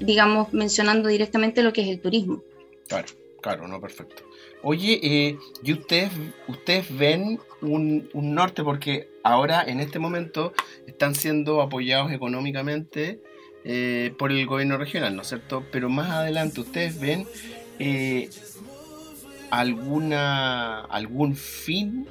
digamos, 0.00 0.52
mencionando 0.52 1.08
directamente 1.08 1.62
lo 1.62 1.72
que 1.72 1.82
es 1.82 1.88
el 1.88 2.00
turismo. 2.00 2.42
Claro, 2.88 3.06
claro, 3.40 3.68
no, 3.68 3.80
perfecto. 3.80 4.22
Oye, 4.62 4.98
eh, 5.02 5.38
¿y 5.62 5.72
ustedes, 5.72 6.10
ustedes 6.48 6.96
ven 6.96 7.38
un, 7.60 8.08
norte? 8.14 8.64
Porque 8.64 9.08
ahora, 9.22 9.62
en 9.66 9.80
este 9.80 9.98
momento, 9.98 10.52
están 10.86 11.14
siendo 11.14 11.60
apoyados 11.60 12.10
económicamente 12.12 13.20
eh, 13.64 14.14
por 14.18 14.32
el 14.32 14.46
gobierno 14.46 14.78
regional, 14.78 15.14
¿no 15.14 15.22
es 15.22 15.28
cierto? 15.28 15.64
Pero 15.70 15.88
más 15.90 16.10
adelante, 16.10 16.62
¿ustedes 16.62 16.98
ven 16.98 17.26
eh, 17.78 18.30
alguna 19.50 20.80
algún 20.86 21.36
fin 21.36 22.08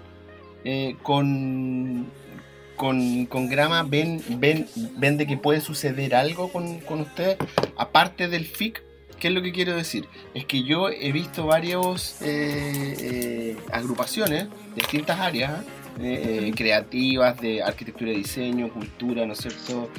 con 1.01 2.07
con, 2.75 3.25
con 3.25 3.49
Grama 3.49 3.83
ven, 3.83 4.21
ven, 4.37 4.67
ven 4.97 5.17
de 5.17 5.27
que 5.27 5.37
puede 5.37 5.61
suceder 5.61 6.15
algo 6.15 6.51
con, 6.51 6.79
con 6.79 7.01
ustedes, 7.01 7.37
aparte 7.77 8.27
del 8.27 8.45
FIC. 8.45 8.83
¿Qué 9.19 9.29
es 9.29 9.33
lo 9.33 9.41
que 9.41 9.53
quiero 9.53 9.75
decir? 9.75 10.05
Es 10.33 10.45
que 10.45 10.63
yo 10.63 10.89
he 10.89 11.13
visto 11.13 11.45
varias 11.45 12.21
eh, 12.21 12.95
eh, 12.99 13.57
agrupaciones 13.71 14.47
distintas 14.75 15.17
áreas, 15.17 15.63
eh, 16.01 16.51
creativas, 16.55 17.39
de 17.39 17.63
arquitectura 17.63 18.11
y 18.11 18.17
diseño, 18.17 18.73
cultura, 18.73 19.25
¿no 19.25 19.33
es 19.33 19.39
cierto? 19.39 19.89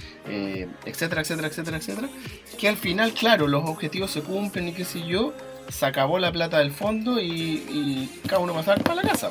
etcétera, 0.84 1.22
etcétera, 1.22 1.48
etcétera, 1.48 1.76
etcétera. 1.78 2.08
Que 2.58 2.68
al 2.68 2.76
final, 2.76 3.14
claro, 3.14 3.46
los 3.46 3.64
objetivos 3.64 4.10
se 4.10 4.20
cumplen 4.20 4.68
y 4.68 4.72
qué 4.72 4.84
sé 4.84 5.06
yo, 5.06 5.32
se 5.70 5.86
acabó 5.86 6.18
la 6.18 6.30
plata 6.30 6.58
del 6.58 6.72
fondo 6.72 7.20
y, 7.20 8.10
cada 8.26 8.40
uno 8.40 8.52
va 8.52 8.60
a 8.60 8.76
para 8.76 8.94
la 8.96 9.02
casa 9.02 9.30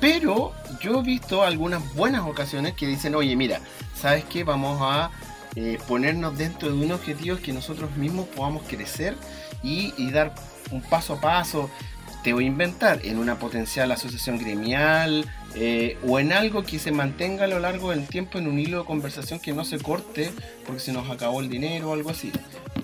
pero 0.00 0.52
yo 0.80 1.00
he 1.00 1.02
visto 1.02 1.42
algunas 1.42 1.94
buenas 1.94 2.26
ocasiones 2.26 2.74
que 2.74 2.86
dicen, 2.86 3.14
oye, 3.14 3.34
mira, 3.36 3.60
¿sabes 3.94 4.24
qué? 4.24 4.44
Vamos 4.44 4.78
a 4.82 5.10
eh, 5.54 5.78
ponernos 5.88 6.36
dentro 6.36 6.68
de 6.68 6.84
un 6.84 6.92
objetivo 6.92 7.38
que 7.38 7.52
nosotros 7.52 7.96
mismos 7.96 8.26
podamos 8.28 8.62
crecer 8.64 9.16
y, 9.62 9.94
y 9.96 10.10
dar 10.10 10.34
un 10.70 10.82
paso 10.82 11.14
a 11.14 11.20
paso 11.20 11.70
te 12.26 12.32
voy 12.32 12.42
a 12.42 12.46
inventar 12.48 13.06
en 13.06 13.18
una 13.18 13.38
potencial 13.38 13.92
asociación 13.92 14.36
gremial 14.36 15.24
eh, 15.58 15.96
o 16.06 16.18
en 16.18 16.32
algo 16.32 16.64
que 16.64 16.78
se 16.78 16.92
mantenga 16.92 17.44
a 17.44 17.46
lo 17.46 17.58
largo 17.58 17.90
del 17.90 18.06
tiempo 18.06 18.38
en 18.38 18.46
un 18.46 18.58
hilo 18.58 18.80
de 18.80 18.84
conversación 18.84 19.40
que 19.40 19.54
no 19.54 19.64
se 19.64 19.78
corte 19.78 20.30
porque 20.66 20.80
se 20.80 20.92
nos 20.92 21.08
acabó 21.08 21.40
el 21.40 21.48
dinero 21.48 21.90
o 21.90 21.92
algo 21.94 22.10
así. 22.10 22.30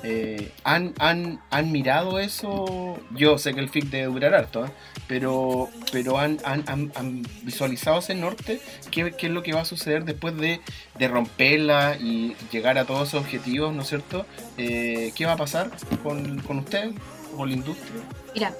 Eh, 0.02 0.50
¿han, 0.64 0.94
han, 0.98 1.40
han, 1.50 1.70
mirado 1.70 2.18
eso? 2.18 2.98
Yo 3.10 3.36
sé 3.36 3.52
que 3.52 3.60
el 3.60 3.68
FIC 3.68 3.84
debe 3.84 4.06
durar 4.06 4.34
harto, 4.34 4.64
¿eh? 4.64 4.70
pero, 5.06 5.68
pero 5.92 6.18
han, 6.18 6.38
han, 6.44 7.22
visualizado 7.42 7.98
ese 7.98 8.14
norte. 8.14 8.58
¿Qué, 8.90 9.12
¿Qué, 9.12 9.26
es 9.26 9.32
lo 9.32 9.42
que 9.42 9.52
va 9.52 9.60
a 9.60 9.66
suceder 9.66 10.04
después 10.04 10.34
de, 10.38 10.60
de 10.98 11.08
romperla 11.08 11.98
y 12.00 12.34
llegar 12.50 12.78
a 12.78 12.86
todos 12.86 13.08
esos 13.08 13.20
objetivos, 13.20 13.74
¿no 13.74 13.82
es 13.82 13.88
cierto? 13.88 14.24
¿Qué 14.56 15.24
va 15.26 15.32
a 15.32 15.36
pasar 15.36 15.70
con, 16.02 16.40
con 16.40 16.60
usted, 16.60 16.90
con 17.36 17.48
la 17.48 17.54
industria? 17.54 18.02
Mira, 18.34 18.54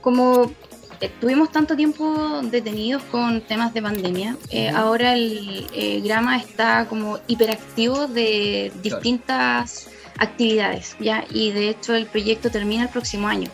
como 0.00 0.52
eh, 1.00 1.10
tuvimos 1.20 1.50
tanto 1.50 1.76
tiempo 1.76 2.40
detenidos 2.42 3.02
con 3.04 3.40
temas 3.40 3.74
de 3.74 3.82
pandemia, 3.82 4.36
eh, 4.50 4.68
ahora 4.70 5.14
el 5.14 5.66
eh, 5.72 6.00
Grama 6.00 6.36
está 6.36 6.86
como 6.88 7.18
hiperactivo 7.26 8.06
de 8.06 8.72
distintas 8.82 9.88
actividades, 10.18 10.96
¿ya? 11.00 11.24
Y 11.30 11.50
de 11.52 11.70
hecho 11.70 11.94
el 11.94 12.06
proyecto 12.06 12.50
termina 12.50 12.84
el 12.84 12.88
próximo 12.88 13.28
año. 13.28 13.50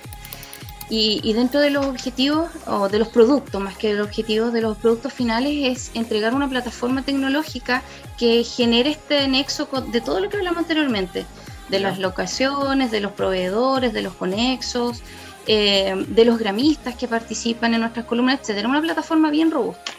Y, 0.92 1.32
dentro 1.34 1.60
de 1.60 1.70
los 1.70 1.86
objetivos, 1.86 2.50
o 2.66 2.88
de 2.88 2.98
los 2.98 3.06
productos, 3.06 3.62
más 3.62 3.76
que 3.76 3.94
los 3.94 4.08
objetivos 4.08 4.52
de 4.52 4.60
los 4.60 4.76
productos 4.76 5.12
finales, 5.12 5.52
es 5.78 5.90
entregar 5.94 6.34
una 6.34 6.48
plataforma 6.48 7.02
tecnológica 7.02 7.84
que 8.18 8.42
genere 8.42 8.90
este 8.90 9.28
nexo 9.28 9.68
de 9.92 10.00
todo 10.00 10.18
lo 10.18 10.28
que 10.28 10.38
hablamos 10.38 10.58
anteriormente, 10.58 11.26
de 11.68 11.78
las 11.78 12.00
locaciones, 12.00 12.90
de 12.90 12.98
los 12.98 13.12
proveedores, 13.12 13.92
de 13.92 14.02
los 14.02 14.14
conexos, 14.14 15.00
eh, 15.46 16.04
de 16.08 16.24
los 16.24 16.38
gramistas 16.38 16.94
que 16.94 17.08
participan 17.08 17.74
en 17.74 17.80
nuestras 17.80 18.06
columnas, 18.06 18.40
etcétera. 18.40 18.68
Una 18.68 18.80
plataforma 18.80 19.30
bien 19.30 19.50
robusta. 19.50 19.92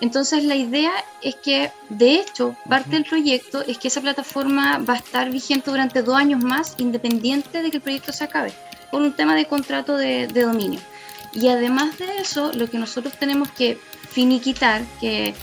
Entonces 0.00 0.42
la 0.42 0.56
idea 0.56 0.92
es 1.22 1.36
que, 1.36 1.70
de 1.88 2.16
hecho, 2.16 2.56
parte 2.68 2.90
del 2.90 3.04
proyecto 3.04 3.62
es 3.62 3.78
que 3.78 3.86
esa 3.86 4.00
plataforma 4.00 4.78
va 4.78 4.94
a 4.94 4.96
estar 4.96 5.30
vigente 5.30 5.70
durante 5.70 6.02
dos 6.02 6.16
años 6.16 6.42
más, 6.42 6.74
independiente 6.78 7.62
de 7.62 7.70
que 7.70 7.76
el 7.76 7.82
proyecto 7.82 8.12
se 8.12 8.24
acabe, 8.24 8.52
por 8.90 9.00
un 9.00 9.12
tema 9.12 9.36
de 9.36 9.46
contrato 9.46 9.96
de, 9.96 10.26
de 10.26 10.42
dominio. 10.42 10.80
Y 11.32 11.48
además 11.48 11.98
de 11.98 12.16
eso, 12.18 12.52
lo 12.52 12.68
que 12.68 12.78
nosotros 12.78 13.14
tenemos 13.16 13.52
que 13.52 13.78
finiquitar, 14.10 14.82
que 15.00 15.34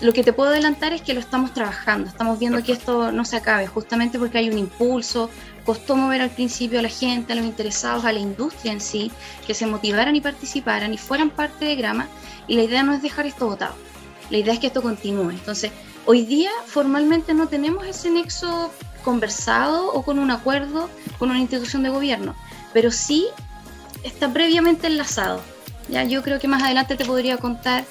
lo 0.00 0.12
que 0.12 0.22
te 0.22 0.32
puedo 0.32 0.50
adelantar 0.50 0.92
es 0.92 1.02
que 1.02 1.14
lo 1.14 1.20
estamos 1.20 1.54
trabajando, 1.54 2.08
estamos 2.08 2.38
viendo 2.38 2.62
que 2.62 2.72
esto 2.72 3.10
no 3.10 3.24
se 3.24 3.36
acabe, 3.36 3.66
justamente 3.66 4.18
porque 4.18 4.38
hay 4.38 4.50
un 4.50 4.58
impulso, 4.58 5.30
costó 5.64 5.96
mover 5.96 6.20
al 6.20 6.30
principio 6.30 6.78
a 6.78 6.82
la 6.82 6.88
gente, 6.88 7.32
a 7.32 7.36
los 7.36 7.44
interesados, 7.44 8.04
a 8.04 8.12
la 8.12 8.20
industria 8.20 8.72
en 8.72 8.80
sí, 8.80 9.10
que 9.46 9.54
se 9.54 9.66
motivaran 9.66 10.14
y 10.14 10.20
participaran 10.20 10.92
y 10.92 10.98
fueran 10.98 11.30
parte 11.30 11.64
de 11.64 11.76
Grama. 11.76 12.08
Y 12.46 12.56
la 12.56 12.62
idea 12.62 12.82
no 12.82 12.92
es 12.92 13.02
dejar 13.02 13.26
esto 13.26 13.46
votado, 13.46 13.74
la 14.30 14.38
idea 14.38 14.54
es 14.54 14.60
que 14.60 14.66
esto 14.66 14.82
continúe. 14.82 15.30
Entonces, 15.30 15.72
hoy 16.06 16.24
día 16.26 16.50
formalmente 16.66 17.34
no 17.34 17.48
tenemos 17.48 17.86
ese 17.86 18.10
nexo 18.10 18.70
conversado 19.02 19.92
o 19.92 20.02
con 20.02 20.18
un 20.18 20.30
acuerdo 20.30 20.88
con 21.18 21.30
una 21.30 21.40
institución 21.40 21.82
de 21.82 21.90
gobierno, 21.90 22.34
pero 22.72 22.90
sí 22.90 23.26
está 24.02 24.32
previamente 24.32 24.86
enlazado. 24.86 25.40
Ya, 25.88 26.04
yo 26.04 26.22
creo 26.22 26.38
que 26.38 26.48
más 26.48 26.62
adelante 26.62 26.96
te 26.96 27.04
podría 27.04 27.36
contar 27.36 27.84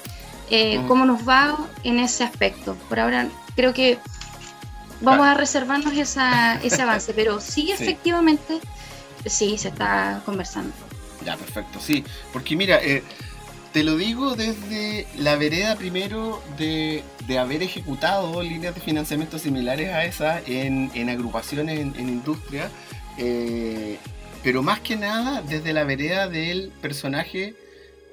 eh, 0.50 0.80
cómo 0.88 1.04
nos 1.04 1.26
va 1.26 1.56
en 1.84 1.98
ese 1.98 2.24
aspecto. 2.24 2.76
Por 2.88 3.00
ahora 3.00 3.28
creo 3.54 3.72
que 3.72 3.98
vamos 5.00 5.26
a 5.26 5.34
reservarnos 5.34 5.94
esa, 5.94 6.60
ese 6.62 6.82
avance, 6.82 7.12
pero 7.14 7.40
sí, 7.40 7.72
efectivamente, 7.72 8.60
sí, 9.26 9.58
se 9.58 9.68
está 9.68 10.22
conversando. 10.24 10.72
Ya, 11.24 11.36
perfecto, 11.36 11.80
sí, 11.80 12.04
porque 12.32 12.56
mira, 12.56 12.82
eh, 12.82 13.02
te 13.72 13.82
lo 13.82 13.96
digo 13.96 14.36
desde 14.36 15.06
la 15.16 15.36
vereda 15.36 15.74
primero 15.76 16.42
de, 16.58 17.02
haber 17.38 17.62
ejecutado 17.62 18.42
líneas 18.42 18.74
de 18.74 18.80
financiamiento 18.80 19.38
similares 19.38 19.88
a 19.90 20.04
esa 20.04 20.40
en, 20.46 21.08
agrupaciones 21.08 21.80
en, 21.80 22.08
industria, 22.08 22.70
eh, 23.18 23.98
pero 24.42 24.62
más 24.62 24.80
que 24.80 24.96
nada 24.96 25.42
desde 25.42 25.72
la 25.72 25.84
vereda 25.84 26.28
del 26.28 26.70
personaje, 26.82 27.54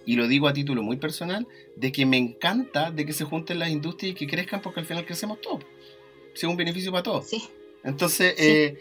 y 0.06 0.16
lo 0.16 0.28
digo 0.28 0.48
a 0.48 0.54
título 0.54 0.82
muy 0.82 0.98
personal, 0.98 1.46
de 1.76 1.92
que 1.92 2.06
me 2.06 2.18
encanta 2.18 2.90
de 2.90 3.06
que 3.06 3.14
se 3.14 3.26
junten 3.26 3.60
las 3.60 3.70
industrias 3.70 4.14
y 4.14 4.16
que 4.16 4.28
crezcan 4.28 4.62
porque 4.62 4.80
al 4.80 4.86
final 4.86 5.06
crecemos 5.06 5.42
todos 5.42 5.64
sea 6.34 6.50
un 6.50 6.58
beneficio 6.58 6.92
para 6.92 7.04
todos. 7.04 7.28
Sí. 7.28 7.44
Entonces, 7.84 8.36
eh, 8.38 8.78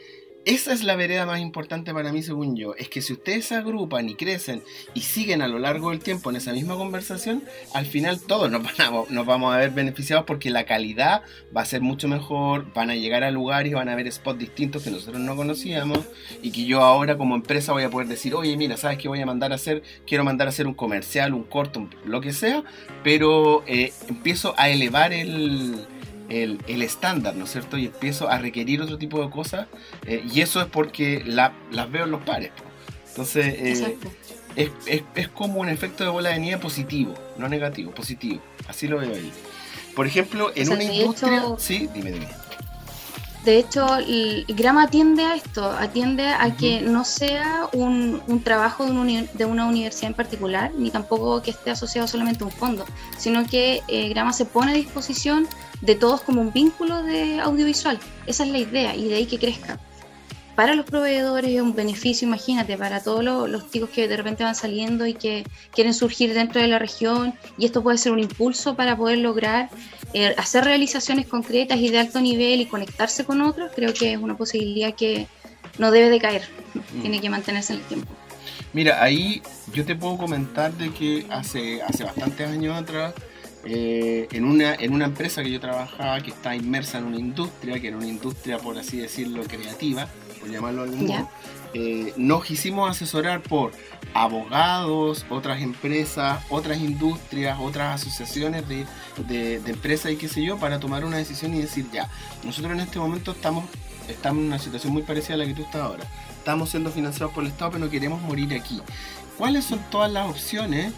esa 0.47 0.73
es 0.73 0.83
la 0.83 0.97
vereda 0.97 1.27
más 1.27 1.39
importante 1.39 1.93
para 1.93 2.13
mí, 2.13 2.23
según 2.23 2.57
yo. 2.57 2.75
Es 2.75 2.89
que 2.89 3.03
si 3.03 3.13
ustedes 3.13 3.45
se 3.45 3.57
agrupan 3.57 4.09
y 4.09 4.15
crecen 4.15 4.63
y 4.95 5.03
siguen 5.03 5.43
a 5.43 5.49
lo 5.49 5.59
largo 5.59 5.91
del 5.91 6.01
tiempo 6.01 6.31
en 6.31 6.37
esa 6.37 6.55
misma 6.55 6.77
conversación, 6.77 7.43
al 7.75 7.85
final 7.85 8.19
todos 8.21 8.51
nos, 8.51 8.63
nos 9.11 9.27
vamos 9.27 9.55
a 9.55 9.59
ver 9.59 9.71
beneficiados 9.71 10.25
porque 10.25 10.49
la 10.49 10.65
calidad 10.65 11.23
va 11.55 11.61
a 11.61 11.67
ser 11.67 11.83
mucho 11.83 12.09
mejor, 12.09 12.73
van 12.73 12.89
a 12.89 12.95
llegar 12.95 13.23
a 13.23 13.31
lugares 13.31 13.71
y 13.71 13.75
van 13.75 13.91
a 13.91 13.95
ver 13.95 14.11
spots 14.11 14.39
distintos 14.39 14.83
que 14.83 14.91
nosotros 14.91 15.21
no 15.21 15.37
conocíamos 15.37 16.01
y 16.43 16.53
que 16.53 16.65
yo 16.65 16.81
ahora 16.81 17.19
como 17.19 17.35
empresa 17.35 17.73
voy 17.73 17.83
a 17.83 17.91
poder 17.91 18.09
decir, 18.09 18.35
oye, 18.35 18.57
mira, 18.57 18.79
¿sabes 18.79 18.97
qué 18.97 19.09
voy 19.09 19.21
a 19.21 19.27
mandar 19.27 19.53
a 19.53 19.57
hacer? 19.57 19.83
Quiero 20.07 20.25
mandar 20.25 20.47
a 20.47 20.51
hacer 20.51 20.67
un 20.67 20.75
comercial, 20.75 21.35
un 21.35 21.45
corto, 21.45 21.87
lo 22.07 22.23
que 22.23 22.33
sea, 22.33 22.65
pero 23.05 23.63
eh, 23.67 23.93
empiezo 24.09 24.55
a 24.57 24.71
elevar 24.71 25.13
el 25.13 25.87
el, 26.31 26.83
estándar, 26.83 27.35
¿no 27.35 27.45
es 27.45 27.53
cierto? 27.53 27.77
Y 27.77 27.87
empiezo 27.87 28.29
a 28.31 28.39
requerir 28.39 28.81
otro 28.81 28.97
tipo 28.97 29.23
de 29.23 29.31
cosas 29.31 29.67
eh, 30.07 30.25
y 30.33 30.41
eso 30.41 30.61
es 30.61 30.67
porque 30.67 31.23
las 31.27 31.53
veo 31.91 32.05
en 32.05 32.11
los 32.11 32.23
pares. 32.23 32.53
Entonces, 33.09 33.47
eh, 33.47 33.97
es, 34.57 34.71
es, 34.87 35.03
es, 35.15 35.29
como 35.29 35.61
un 35.61 35.69
efecto 35.69 36.05
de 36.05 36.11
bola 36.11 36.31
de 36.31 36.39
nieve 36.39 36.61
positivo, 36.61 37.15
no 37.37 37.49
negativo, 37.49 37.93
positivo. 37.93 38.41
Así 38.69 38.87
lo 38.87 38.99
veo 38.99 39.13
ahí. 39.13 39.33
Por 39.95 40.07
ejemplo, 40.07 40.53
en 40.55 40.71
una 40.71 40.85
industria... 40.85 41.43
sí, 41.59 41.89
dime, 41.93 42.13
dime. 42.13 42.29
De 43.45 43.57
hecho, 43.57 43.97
el 43.97 44.45
Grama 44.49 44.83
atiende 44.83 45.25
a 45.25 45.35
esto, 45.35 45.71
atiende 45.71 46.29
a 46.29 46.55
que 46.57 46.83
no 46.83 47.07
sea 47.07 47.69
un, 47.73 48.23
un 48.27 48.43
trabajo 48.43 48.85
de, 48.85 48.93
una, 48.93 49.23
de, 49.23 49.45
una 49.47 49.65
universidad 49.67 50.09
en 50.09 50.15
particular, 50.15 50.73
ni 50.77 50.91
tampoco 50.91 51.41
que 51.41 51.51
esté 51.51 51.71
asociado 51.71 52.07
solamente 52.07 52.45
a 52.45 52.49
un 52.49 52.53
fondo, 52.53 52.85
sino 53.17 53.47
que 53.47 53.81
eh, 53.89 54.11
Grama 54.11 54.35
se 54.35 54.45
pone 54.45 54.73
a 54.73 54.75
disposición 54.75 55.49
de 55.81 55.95
todos 55.95 56.21
como 56.23 56.41
un 56.41 56.53
vínculo 56.53 57.03
de 57.03 57.41
audiovisual. 57.41 57.99
Esa 58.27 58.45
es 58.45 58.51
la 58.51 58.59
idea 58.59 58.95
y 58.95 59.09
de 59.09 59.15
ahí 59.17 59.27
que 59.27 59.39
crezca. 59.39 59.79
Para 60.55 60.75
los 60.75 60.85
proveedores 60.85 61.51
es 61.53 61.63
un 61.63 61.75
beneficio, 61.75 62.29
imagínate, 62.29 62.77
para 62.77 63.03
todos 63.03 63.25
los, 63.25 63.71
chicos 63.71 63.89
que 63.89 64.09
de 64.09 64.17
repente 64.17 64.45
van 64.45 64.55
saliendo 64.55 65.07
y 65.07 65.15
que 65.15 65.45
quieren 65.73 65.95
surgir 65.95 66.35
dentro 66.35 66.61
de 66.61 66.67
la 66.67 66.79
región 66.79 67.33
y 67.57 67.65
esto 67.65 67.83
puede 67.83 67.97
ser 67.97 68.13
un 68.13 68.19
impulso 68.19 68.75
para 68.75 68.95
poder 68.95 69.19
lograr 69.19 69.71
eh, 70.13 70.35
hacer 70.37 70.65
realizaciones 70.65 71.27
concretas 71.27 71.79
y 71.79 71.89
de 71.89 71.99
alto 71.99 72.21
nivel 72.21 72.61
y 72.61 72.67
conectarse 72.67 73.25
con 73.25 73.41
otros, 73.41 73.71
creo 73.75 73.95
que 73.95 74.13
es 74.13 74.19
una 74.19 74.37
posibilidad 74.37 74.93
que 74.95 75.29
no 75.79 75.91
debe 75.91 76.11
de 76.11 76.19
caer, 76.19 76.43
mm. 76.75 77.01
tiene 77.01 77.21
que 77.23 77.31
mantenerse 77.31 77.73
en 77.73 77.79
el 77.79 77.85
tiempo. 77.87 78.13
Mira, 78.73 79.03
ahí 79.03 79.43
yo 79.73 79.87
te 79.87 79.97
puedo 79.97 80.19
comentar 80.19 80.73
de 80.75 80.93
que 80.93 81.27
hace, 81.31 81.81
hace 81.83 82.05
bastantes 82.05 82.49
años 82.49 82.77
atrás 82.77 83.15
eh, 83.65 84.29
en, 84.33 84.45
una, 84.45 84.75
en 84.75 84.93
una 84.93 85.05
empresa 85.07 85.43
que 85.43 85.51
yo 85.51 85.61
trabajaba 85.61 86.21
que 86.21 86.31
está 86.31 86.57
inmersa 86.57 86.99
en 86.99 87.05
una 87.05 87.19
industria, 87.19 87.79
que 87.79 87.89
era 87.89 87.97
una 87.97 88.07
industria, 88.07 88.59
por 88.59 88.79
así 88.79 88.99
decirlo, 88.99 89.43
creativa, 89.45 90.09
por 90.41 90.51
llamarlo 90.51 90.85
de 90.85 90.91
algún 90.91 91.07
modo, 91.07 91.29
eh, 91.75 92.15
nos 92.17 92.45
quisimos 92.45 92.91
asesorar 92.91 93.43
por 93.43 93.73
abogados, 94.15 95.27
otras 95.29 95.61
empresas, 95.61 96.43
otras 96.49 96.79
industrias, 96.79 97.59
otras 97.61 98.01
asociaciones 98.01 98.67
de, 98.67 98.87
de, 99.29 99.71
empresas 99.71 100.11
y 100.11 100.17
qué 100.17 100.29
sé 100.29 100.43
yo, 100.43 100.59
para 100.59 100.81
tomar 100.81 101.05
una 101.05 101.19
decisión 101.19 101.55
y 101.55 101.61
decir, 101.61 101.87
ya, 101.93 102.09
nosotros 102.43 102.73
en 102.73 102.81
este 102.81 102.99
momento 102.99 103.33
estamos, 103.33 103.67
estamos 104.09 104.41
en 104.41 104.47
una 104.47 104.59
situación 104.59 104.93
muy 104.93 105.03
parecida 105.03 105.35
a 105.35 105.39
la 105.39 105.47
que 105.47 105.55
tú 105.55 105.63
estás 105.63 105.83
ahora. 105.83 106.05
Estamos 106.39 106.71
siendo 106.71 106.91
financiados 106.91 107.35
por 107.35 107.45
el 107.45 107.51
Estado, 107.51 107.73
pero 107.73 107.85
no 107.85 107.91
queremos 107.91 108.23
morir 108.23 108.55
aquí. 108.55 108.81
¿Cuáles 109.37 109.67
son 109.67 109.79
todas 109.91 110.11
las 110.11 110.29
opciones 110.29 110.93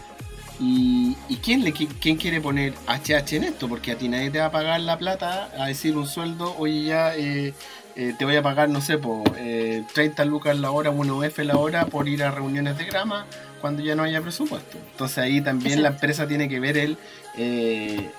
¿Y, 0.59 1.15
quién, 1.43 1.63
le, 1.63 1.73
quién 1.73 2.17
quiere 2.17 2.39
poner 2.39 2.73
HH 2.87 3.35
en 3.35 3.43
esto? 3.43 3.67
Porque 3.67 3.91
a 3.91 3.97
ti 3.97 4.07
nadie 4.07 4.29
te 4.29 4.39
va 4.39 4.45
a 4.45 4.51
pagar 4.51 4.79
la 4.81 4.97
plata 4.97 5.49
a 5.57 5.67
decir 5.67 5.97
un 5.97 6.07
sueldo, 6.07 6.55
oye 6.57 6.83
ya 6.83 7.15
eh, 7.15 7.53
eh, 7.95 8.13
te 8.17 8.25
voy 8.25 8.35
a 8.35 8.41
pagar, 8.43 8.69
no 8.69 8.81
sé, 8.81 8.97
por, 8.97 9.23
30 9.31 10.25
lucas 10.25 10.57
la 10.57 10.71
hora, 10.71 10.91
1F 10.91 11.43
la 11.43 11.57
hora 11.57 11.85
por 11.85 12.07
ir 12.07 12.23
a 12.23 12.31
reuniones 12.31 12.77
de 12.77 12.85
grama 12.85 13.25
cuando 13.61 13.81
ya 13.81 13.95
no 13.95 14.03
haya 14.03 14.21
presupuesto. 14.21 14.77
Entonces 14.91 15.19
ahí 15.19 15.41
también 15.41 15.81
la 15.81 15.89
empresa 15.89 16.27
tiene 16.27 16.49
que 16.49 16.59
ver 16.59 16.77
el, 16.77 16.97
eh, 17.37 18.09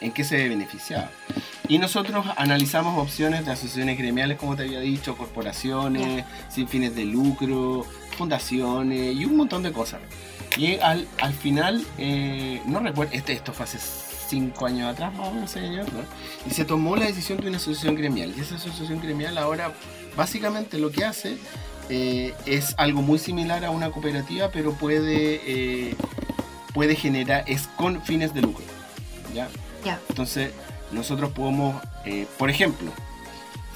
en 0.00 0.12
qué 0.12 0.24
se 0.24 0.36
ve 0.36 0.48
beneficiado. 0.48 1.08
Y 1.68 1.78
nosotros 1.78 2.26
analizamos 2.36 2.98
opciones 2.98 3.44
de 3.44 3.52
asociaciones 3.52 3.98
gremiales, 3.98 4.38
como 4.38 4.56
te 4.56 4.62
había 4.62 4.80
dicho, 4.80 5.16
corporaciones, 5.16 6.24
sin 6.48 6.66
fines 6.66 6.96
de 6.96 7.04
lucro, 7.04 7.86
fundaciones 8.16 9.14
y 9.14 9.24
un 9.24 9.36
montón 9.36 9.62
de 9.62 9.72
cosas. 9.72 10.00
Y 10.56 10.78
al, 10.78 11.06
al 11.20 11.32
final, 11.32 11.84
eh, 11.98 12.60
no 12.66 12.80
recuerdo, 12.80 13.12
este, 13.12 13.32
esto 13.32 13.52
fue 13.52 13.64
hace 13.64 13.78
cinco 14.28 14.66
años 14.66 14.92
atrás, 14.92 15.14
más 15.14 15.28
o 15.28 15.32
menos, 15.32 15.50
señor, 15.50 15.92
¿no? 15.92 16.00
y 16.46 16.50
se 16.50 16.64
tomó 16.64 16.96
la 16.96 17.06
decisión 17.06 17.38
de 17.40 17.48
una 17.48 17.56
asociación 17.56 17.94
gremial. 17.94 18.32
Y 18.36 18.40
esa 18.40 18.56
asociación 18.56 19.00
gremial 19.00 19.38
ahora, 19.38 19.72
básicamente 20.16 20.78
lo 20.78 20.90
que 20.90 21.04
hace 21.04 21.38
eh, 21.88 22.34
es 22.44 22.74
algo 22.76 23.02
muy 23.02 23.18
similar 23.18 23.64
a 23.64 23.70
una 23.70 23.90
cooperativa, 23.90 24.50
pero 24.50 24.72
puede, 24.72 25.40
eh, 25.46 25.94
puede 26.74 26.94
generar, 26.96 27.44
es 27.46 27.66
con 27.76 28.02
fines 28.02 28.34
de 28.34 28.42
lucro. 28.42 28.64
¿ya? 29.34 29.48
Entonces, 30.08 30.52
nosotros 30.92 31.32
podemos, 31.32 31.80
eh, 32.04 32.26
por 32.36 32.50
ejemplo, 32.50 32.90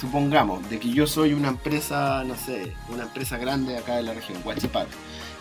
supongamos 0.00 0.68
de 0.68 0.78
que 0.78 0.90
yo 0.90 1.06
soy 1.06 1.32
una 1.32 1.48
empresa, 1.48 2.24
no 2.24 2.36
sé, 2.36 2.72
una 2.88 3.04
empresa 3.04 3.38
grande 3.38 3.78
acá 3.78 3.96
de 3.96 4.02
la 4.02 4.14
región, 4.14 4.42
Huachipato, 4.44 4.90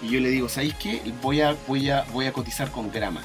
y 0.02 0.10
yo 0.10 0.20
le 0.20 0.30
digo, 0.30 0.50
¿sabéis 0.50 0.74
qué? 0.76 1.02
Voy 1.22 1.42
a, 1.42 1.56
voy 1.68 1.90
a, 1.90 2.06
voy 2.14 2.26
a 2.26 2.34
cotizar 2.34 2.72
con 2.72 2.92
Grama. 2.92 3.22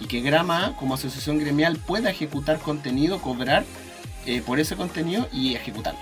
Y 0.00 0.06
que 0.06 0.20
Grama, 0.20 0.74
como 0.78 0.94
asociación 0.94 1.38
gremial, 1.38 1.76
pueda 1.78 2.10
ejecutar 2.10 2.58
contenido, 2.58 3.20
cobrar 3.22 3.64
eh, 4.26 4.42
por 4.44 4.60
ese 4.60 4.76
contenido 4.76 5.26
y 5.32 5.54
ejecutarlo. 5.54 6.00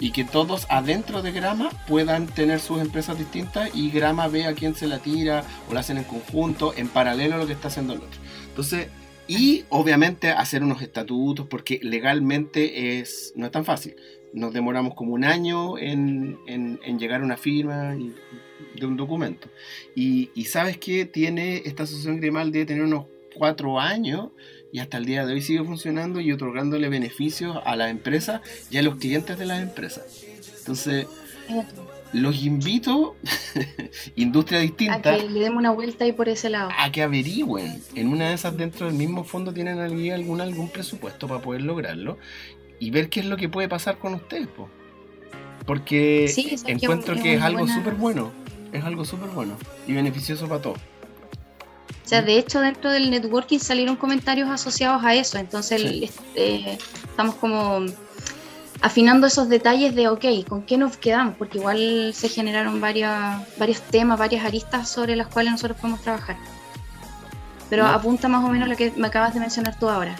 Y 0.00 0.10
que 0.10 0.24
todos 0.24 0.66
adentro 0.68 1.22
de 1.22 1.32
Grama 1.32 1.70
puedan 1.86 2.26
tener 2.26 2.60
sus 2.60 2.80
empresas 2.80 3.16
distintas 3.16 3.70
y 3.74 3.90
Grama 3.90 4.26
ve 4.28 4.44
a 4.46 4.54
quién 4.54 4.74
se 4.74 4.86
la 4.88 4.98
tira 4.98 5.44
o 5.70 5.74
la 5.74 5.80
hacen 5.80 5.98
en 5.98 6.04
conjunto, 6.04 6.74
en 6.76 6.88
paralelo 6.88 7.36
a 7.36 7.38
lo 7.38 7.46
que 7.46 7.52
está 7.54 7.68
haciendo 7.68 7.92
el 7.94 8.00
otro. 8.00 8.20
Entonces, 8.48 8.88
y 9.28 9.64
obviamente 9.70 10.30
hacer 10.30 10.62
unos 10.62 10.82
estatutos, 10.82 11.46
porque 11.48 11.80
legalmente 11.82 12.98
es, 13.00 13.32
no 13.36 13.46
es 13.46 13.52
tan 13.52 13.64
fácil. 13.64 13.96
Nos 14.34 14.52
demoramos 14.52 14.94
como 14.94 15.12
un 15.14 15.24
año 15.24 15.78
en, 15.78 16.38
en- 16.46 16.78
en 16.84 16.98
llegar 16.98 17.20
a 17.22 17.24
una 17.24 17.36
firma 17.36 17.94
y- 17.96 18.14
de 18.74 18.86
un 18.86 18.96
documento. 18.96 19.48
Y, 19.94 20.30
y 20.34 20.44
sabes 20.46 20.78
que 20.78 21.04
tiene 21.04 21.62
esta 21.64 21.82
asociación 21.84 22.20
gremial 22.20 22.52
debe 22.52 22.66
tener 22.66 22.82
unos 22.82 23.06
cuatro 23.34 23.78
años 23.80 24.28
y 24.72 24.78
hasta 24.80 24.96
el 24.96 25.04
día 25.04 25.24
de 25.26 25.34
hoy 25.34 25.42
sigue 25.42 25.62
funcionando 25.64 26.20
y 26.20 26.32
otorgándole 26.32 26.88
beneficios 26.88 27.58
a 27.64 27.76
las 27.76 27.90
empresas 27.90 28.40
y 28.70 28.78
a 28.78 28.82
los 28.82 28.96
clientes 28.96 29.38
de 29.38 29.46
las 29.46 29.62
empresas. 29.62 30.24
Entonces, 30.58 31.06
los 32.12 32.42
invito, 32.44 33.14
industria 34.16 34.58
A 34.58 34.62
distinta, 34.62 35.16
que 35.16 35.28
le 35.28 35.40
demos 35.40 35.58
una 35.58 35.70
vuelta 35.70 36.04
ahí 36.04 36.12
por 36.12 36.28
ese 36.28 36.50
lado. 36.50 36.70
a 36.76 36.90
que 36.90 37.02
averigüen. 37.02 37.80
En 37.94 38.08
una 38.08 38.28
de 38.28 38.34
esas 38.34 38.56
dentro 38.56 38.86
del 38.86 38.94
mismo 38.96 39.24
fondo 39.24 39.52
tienen 39.52 39.78
allí 39.80 40.10
algún, 40.10 40.40
algún 40.40 40.68
presupuesto 40.70 41.28
para 41.28 41.40
poder 41.42 41.62
lograrlo 41.62 42.18
y 42.78 42.90
ver 42.90 43.08
qué 43.08 43.20
es 43.20 43.26
lo 43.26 43.36
que 43.36 43.48
puede 43.48 43.68
pasar 43.68 43.98
con 43.98 44.14
ustedes. 44.14 44.48
po. 44.48 44.68
Porque 45.66 46.28
Sí, 46.28 46.48
es 46.52 46.62
que 46.64 46.72
encuentro 46.72 47.14
es 47.14 47.22
que 47.22 47.34
es 47.34 47.42
algo 47.42 47.60
buena- 47.60 47.74
súper 47.74 47.94
bueno. 47.94 48.32
Es 48.76 48.84
algo 48.84 49.04
súper 49.04 49.30
bueno 49.30 49.56
y 49.86 49.92
beneficioso 49.94 50.46
para 50.48 50.60
todos. 50.62 50.78
O 52.04 52.08
sea, 52.08 52.22
de 52.22 52.38
hecho, 52.38 52.60
dentro 52.60 52.90
del 52.90 53.10
networking 53.10 53.58
salieron 53.58 53.96
comentarios 53.96 54.48
asociados 54.48 55.04
a 55.04 55.14
eso. 55.14 55.38
Entonces, 55.38 55.80
Sí. 55.80 56.10
eh, 56.36 56.78
estamos 57.08 57.34
como 57.36 57.84
afinando 58.80 59.26
esos 59.26 59.48
detalles 59.48 59.94
de, 59.94 60.08
ok, 60.08 60.24
¿con 60.48 60.62
qué 60.62 60.76
nos 60.78 60.96
quedamos? 60.96 61.34
Porque 61.36 61.58
igual 61.58 62.12
se 62.14 62.28
generaron 62.28 62.80
varias, 62.80 63.40
varios 63.58 63.80
temas, 63.82 64.18
varias 64.18 64.44
aristas 64.44 64.88
sobre 64.88 65.16
las 65.16 65.26
cuales 65.28 65.52
nosotros 65.52 65.78
podemos 65.80 66.02
trabajar. 66.02 66.36
Pero 67.70 67.82
No. 67.84 67.88
apunta 67.90 68.28
más 68.28 68.44
o 68.44 68.48
menos 68.48 68.68
lo 68.68 68.76
que 68.76 68.92
me 68.96 69.08
acabas 69.08 69.34
de 69.34 69.40
mencionar 69.40 69.76
tú 69.78 69.88
ahora. 69.88 70.14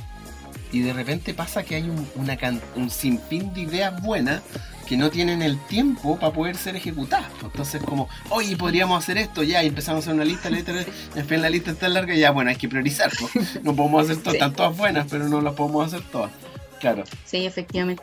Y 0.73 0.81
de 0.81 0.93
repente 0.93 1.33
pasa 1.35 1.63
que 1.63 1.77
hay 1.77 1.89
un, 1.89 2.09
una 2.17 2.37
un 2.75 2.91
sinfín 2.91 3.55
de 3.55 3.61
ideas 3.61 4.03
buenas 4.03 4.43
que 4.87 4.97
no 4.97 5.11
tienen 5.11 5.43
el 5.43 5.59
tiempo 5.67 6.17
para 6.19 6.33
poder 6.33 6.57
ser 6.57 6.77
ejecutadas. 6.77 7.27
Entonces 7.43 7.83
como, 7.83 8.09
oye, 8.31 8.57
podríamos 8.57 9.03
hacer 9.03 9.19
esto, 9.19 9.43
ya, 9.43 9.63
y 9.63 9.67
empezamos 9.67 9.99
a 9.99 10.03
hacer 10.05 10.15
una 10.15 10.25
lista, 10.25 10.49
la 10.49 10.57
lista, 10.57 10.73
la 10.73 10.79
lista, 10.83 10.93
al 11.17 11.25
final 11.25 11.43
la 11.43 11.51
lista 11.51 11.71
es 11.73 11.79
tan 11.79 11.95
larga, 11.95 12.15
ya, 12.15 12.31
bueno, 12.31 12.51
hay 12.51 12.57
que 12.57 12.69
priorizar. 12.69 13.11
pues. 13.21 13.63
No 13.63 13.75
podemos 13.75 14.05
hacer 14.05 14.17
todas, 14.19 14.33
Sí. 14.33 14.37
están 14.37 14.53
todas 14.55 14.77
buenas, 14.77 15.07
pero 15.11 15.29
no 15.29 15.41
las 15.41 15.55
podemos 15.55 15.87
hacer 15.87 16.03
todas. 16.11 16.31
Claro. 16.81 17.05
Sí, 17.25 17.45
efectivamente. 17.47 18.03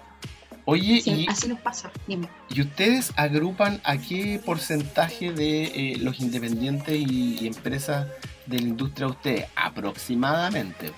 Oye, 0.65 1.01
Sí, 1.01 1.11
y, 1.11 1.27
así 1.29 1.47
nos 1.49 1.59
pasa. 1.59 1.91
Dime. 2.07 2.27
¿y 2.49 2.61
ustedes 2.61 3.11
agrupan 3.17 3.81
a 3.83 3.97
qué 3.97 4.39
porcentaje 4.45 5.31
de 5.33 5.63
eh, 5.63 5.97
los 5.99 6.19
independientes 6.21 6.95
y, 6.95 7.37
y 7.41 7.47
empresas 7.47 8.07
de 8.45 8.59
la 8.59 8.67
industria 8.69 9.07
ustedes? 9.07 9.45
Aproximadamente. 9.55 10.91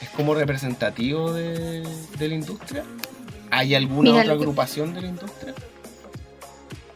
¿Es 0.00 0.08
como 0.10 0.34
representativo 0.34 1.32
de, 1.32 1.86
de 2.18 2.28
la 2.28 2.34
industria? 2.34 2.82
¿Hay 3.54 3.74
alguna 3.74 4.10
Mira, 4.10 4.22
otra 4.22 4.34
que- 4.34 4.40
agrupación 4.40 4.94
de 4.94 5.02
la 5.02 5.08
industria? 5.08 5.54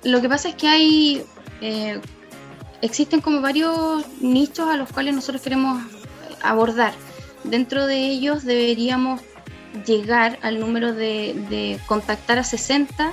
Lo 0.05 0.21
que 0.23 0.29
pasa 0.29 0.49
es 0.49 0.55
que 0.55 0.69
hay. 0.69 1.23
eh, 1.61 2.01
existen 2.83 3.21
como 3.21 3.41
varios 3.43 4.05
nichos 4.21 4.69
a 4.69 4.77
los 4.77 4.91
cuales 4.91 5.15
nosotros 5.15 5.43
queremos 5.43 5.83
abordar. 6.43 6.93
Dentro 7.45 7.87
de 7.87 8.09
ellos 8.09 8.45
deberíamos 8.45 9.21
llegar 9.87 10.39
al 10.43 10.59
número 10.61 10.93
de, 10.95 11.35
de 11.51 11.79
contactar 11.87 12.39
a 12.39 12.45
60 12.45 13.13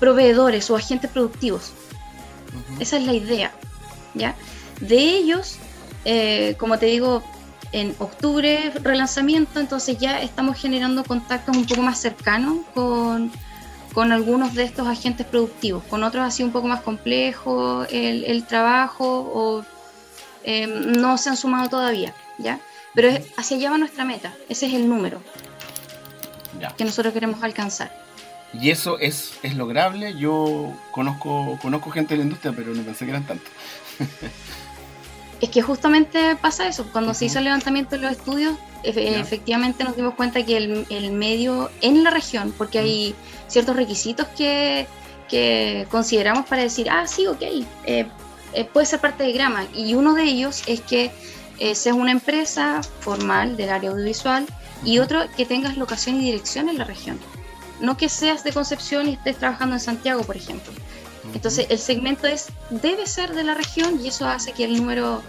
proveedores 0.00 0.70
o 0.70 0.76
agentes 0.76 1.10
productivos. 1.10 1.72
Esa 2.80 2.96
es 2.96 3.04
la 3.04 3.12
idea. 3.14 3.52
¿ya? 4.14 4.34
De 4.80 4.96
ellos, 4.98 5.56
eh, 6.04 6.54
como 6.58 6.78
te 6.78 6.86
digo, 6.86 7.22
en 7.72 7.94
octubre 7.98 8.70
relanzamiento, 8.82 9.58
entonces 9.60 9.96
ya 9.98 10.20
estamos 10.20 10.58
generando 10.60 11.04
contactos 11.04 11.56
un 11.56 11.66
poco 11.66 11.82
más 11.82 11.98
cercanos 11.98 12.58
con, 12.74 13.32
con 13.94 14.12
algunos 14.12 14.54
de 14.54 14.64
estos 14.64 14.86
agentes 14.86 15.26
productivos. 15.26 15.82
Con 15.84 16.02
otros 16.04 16.24
ha 16.24 16.30
sido 16.30 16.46
un 16.48 16.52
poco 16.52 16.68
más 16.68 16.82
complejo 16.82 17.84
el, 17.90 18.24
el 18.24 18.44
trabajo 18.46 19.06
o 19.34 19.64
eh, 20.44 20.66
no 20.66 21.16
se 21.18 21.30
han 21.30 21.36
sumado 21.36 21.68
todavía, 21.68 22.14
¿ya? 22.38 22.60
Pero 22.94 23.08
es- 23.08 23.26
hacia 23.36 23.56
allá 23.56 23.70
va 23.70 23.78
nuestra 23.78 24.04
meta, 24.04 24.32
ese 24.48 24.66
es 24.66 24.74
el 24.74 24.88
número 24.88 25.22
Ya. 26.60 26.74
que 26.76 26.84
nosotros 26.84 27.14
queremos 27.14 27.42
alcanzar. 27.42 27.90
Y 28.52 28.68
eso 28.70 28.98
es, 28.98 29.32
es 29.42 29.54
lograble. 29.56 30.14
Yo 30.18 30.74
conozco, 30.90 31.58
conozco 31.62 31.90
gente 31.90 32.12
de 32.12 32.18
la 32.18 32.24
industria, 32.24 32.52
pero 32.54 32.74
no 32.74 32.82
pensé 32.82 33.06
que 33.06 33.10
eran 33.12 33.24
tantos. 33.24 33.48
Es 35.42 35.50
que 35.50 35.60
justamente 35.60 36.36
pasa 36.36 36.66
eso, 36.68 36.86
cuando 36.92 37.12
se 37.12 37.26
hizo 37.26 37.38
el 37.38 37.44
levantamiento 37.44 37.96
de 37.96 38.02
los 38.02 38.12
estudios, 38.12 38.54
efe- 38.84 39.20
efectivamente 39.20 39.82
nos 39.84 39.96
dimos 39.96 40.14
cuenta 40.14 40.42
que 40.46 40.56
el, 40.56 40.86
el 40.88 41.10
medio 41.12 41.68
en 41.82 42.04
la 42.04 42.10
región, 42.10 42.54
porque 42.56 42.78
hay 42.78 43.14
ciertos 43.48 43.76
requisitos 43.76 44.28
que, 44.38 44.86
que 45.28 45.86
consideramos 45.90 46.46
para 46.46 46.62
decir, 46.62 46.88
ah, 46.88 47.06
sí, 47.08 47.26
ok, 47.26 47.42
eh, 47.42 48.06
eh, 48.54 48.64
puede 48.72 48.86
ser 48.86 49.00
parte 49.00 49.24
de 49.24 49.32
Grama, 49.32 49.66
y 49.74 49.94
uno 49.94 50.14
de 50.14 50.22
ellos 50.24 50.62
es 50.66 50.80
que 50.80 51.10
eh, 51.58 51.74
seas 51.74 51.96
una 51.96 52.12
empresa 52.12 52.80
formal 53.00 53.56
del 53.56 53.70
área 53.70 53.90
audiovisual 53.90 54.46
y 54.84 55.00
otro 55.00 55.22
que 55.36 55.44
tengas 55.44 55.76
locación 55.76 56.16
y 56.16 56.24
dirección 56.24 56.68
en 56.68 56.78
la 56.78 56.84
región. 56.84 57.18
No 57.80 57.96
que 57.96 58.08
seas 58.08 58.44
de 58.44 58.52
Concepción 58.52 59.08
y 59.08 59.14
estés 59.14 59.36
trabajando 59.38 59.74
en 59.74 59.80
Santiago, 59.80 60.22
por 60.22 60.36
ejemplo. 60.36 60.72
Entonces 61.34 61.66
el 61.70 61.78
segmento 61.78 62.26
es 62.26 62.48
debe 62.70 63.06
ser 63.06 63.34
de 63.34 63.44
la 63.44 63.54
región 63.54 64.00
y 64.02 64.08
eso 64.08 64.26
hace 64.26 64.52
que 64.52 64.64
el 64.64 64.76
número 64.76 65.22